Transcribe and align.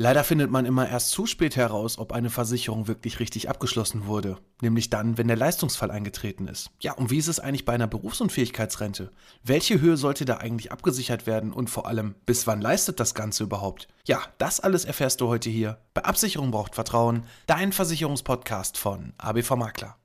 Leider 0.00 0.22
findet 0.22 0.48
man 0.48 0.64
immer 0.64 0.88
erst 0.88 1.10
zu 1.10 1.26
spät 1.26 1.56
heraus, 1.56 1.98
ob 1.98 2.12
eine 2.12 2.30
Versicherung 2.30 2.86
wirklich 2.86 3.18
richtig 3.18 3.50
abgeschlossen 3.50 4.06
wurde, 4.06 4.38
nämlich 4.62 4.90
dann, 4.90 5.18
wenn 5.18 5.26
der 5.26 5.36
Leistungsfall 5.36 5.90
eingetreten 5.90 6.46
ist. 6.46 6.70
Ja, 6.78 6.92
und 6.92 7.10
wie 7.10 7.18
ist 7.18 7.26
es 7.26 7.40
eigentlich 7.40 7.64
bei 7.64 7.72
einer 7.72 7.88
Berufsunfähigkeitsrente? 7.88 9.10
Welche 9.42 9.80
Höhe 9.80 9.96
sollte 9.96 10.24
da 10.24 10.36
eigentlich 10.36 10.70
abgesichert 10.70 11.26
werden 11.26 11.52
und 11.52 11.68
vor 11.68 11.88
allem, 11.88 12.14
bis 12.26 12.46
wann 12.46 12.60
leistet 12.60 13.00
das 13.00 13.16
Ganze 13.16 13.42
überhaupt? 13.42 13.88
Ja, 14.06 14.20
das 14.38 14.60
alles 14.60 14.84
erfährst 14.84 15.20
du 15.20 15.26
heute 15.26 15.50
hier 15.50 15.78
bei 15.94 16.04
Absicherung 16.04 16.52
braucht 16.52 16.76
Vertrauen, 16.76 17.24
dein 17.48 17.72
Versicherungspodcast 17.72 18.78
von 18.78 19.14
ABV 19.18 19.56
Makler. 19.56 19.96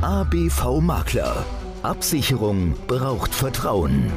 ABV 0.00 0.80
Makler. 0.80 1.44
Absicherung 1.82 2.74
braucht 2.86 3.34
Vertrauen. 3.34 4.10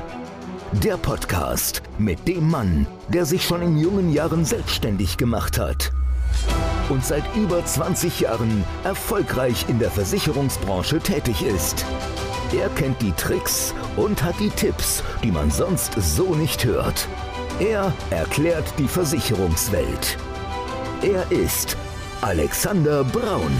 Der 0.75 0.95
Podcast 0.95 1.81
mit 1.99 2.25
dem 2.29 2.49
Mann, 2.49 2.87
der 3.09 3.25
sich 3.25 3.43
schon 3.43 3.61
in 3.61 3.77
jungen 3.77 4.13
Jahren 4.13 4.45
selbstständig 4.45 5.17
gemacht 5.17 5.59
hat 5.59 5.91
und 6.87 7.03
seit 7.05 7.23
über 7.35 7.63
20 7.63 8.21
Jahren 8.21 8.63
erfolgreich 8.85 9.65
in 9.67 9.79
der 9.79 9.91
Versicherungsbranche 9.91 10.99
tätig 10.99 11.41
ist. 11.43 11.85
Er 12.57 12.69
kennt 12.69 13.01
die 13.01 13.11
Tricks 13.11 13.75
und 13.97 14.23
hat 14.23 14.39
die 14.39 14.49
Tipps, 14.49 15.03
die 15.21 15.31
man 15.31 15.51
sonst 15.51 15.91
so 15.99 16.35
nicht 16.35 16.63
hört. 16.63 17.05
Er 17.59 17.91
erklärt 18.09 18.73
die 18.77 18.87
Versicherungswelt. 18.87 20.17
Er 21.01 21.29
ist 21.33 21.75
Alexander 22.21 23.03
Braun. 23.03 23.51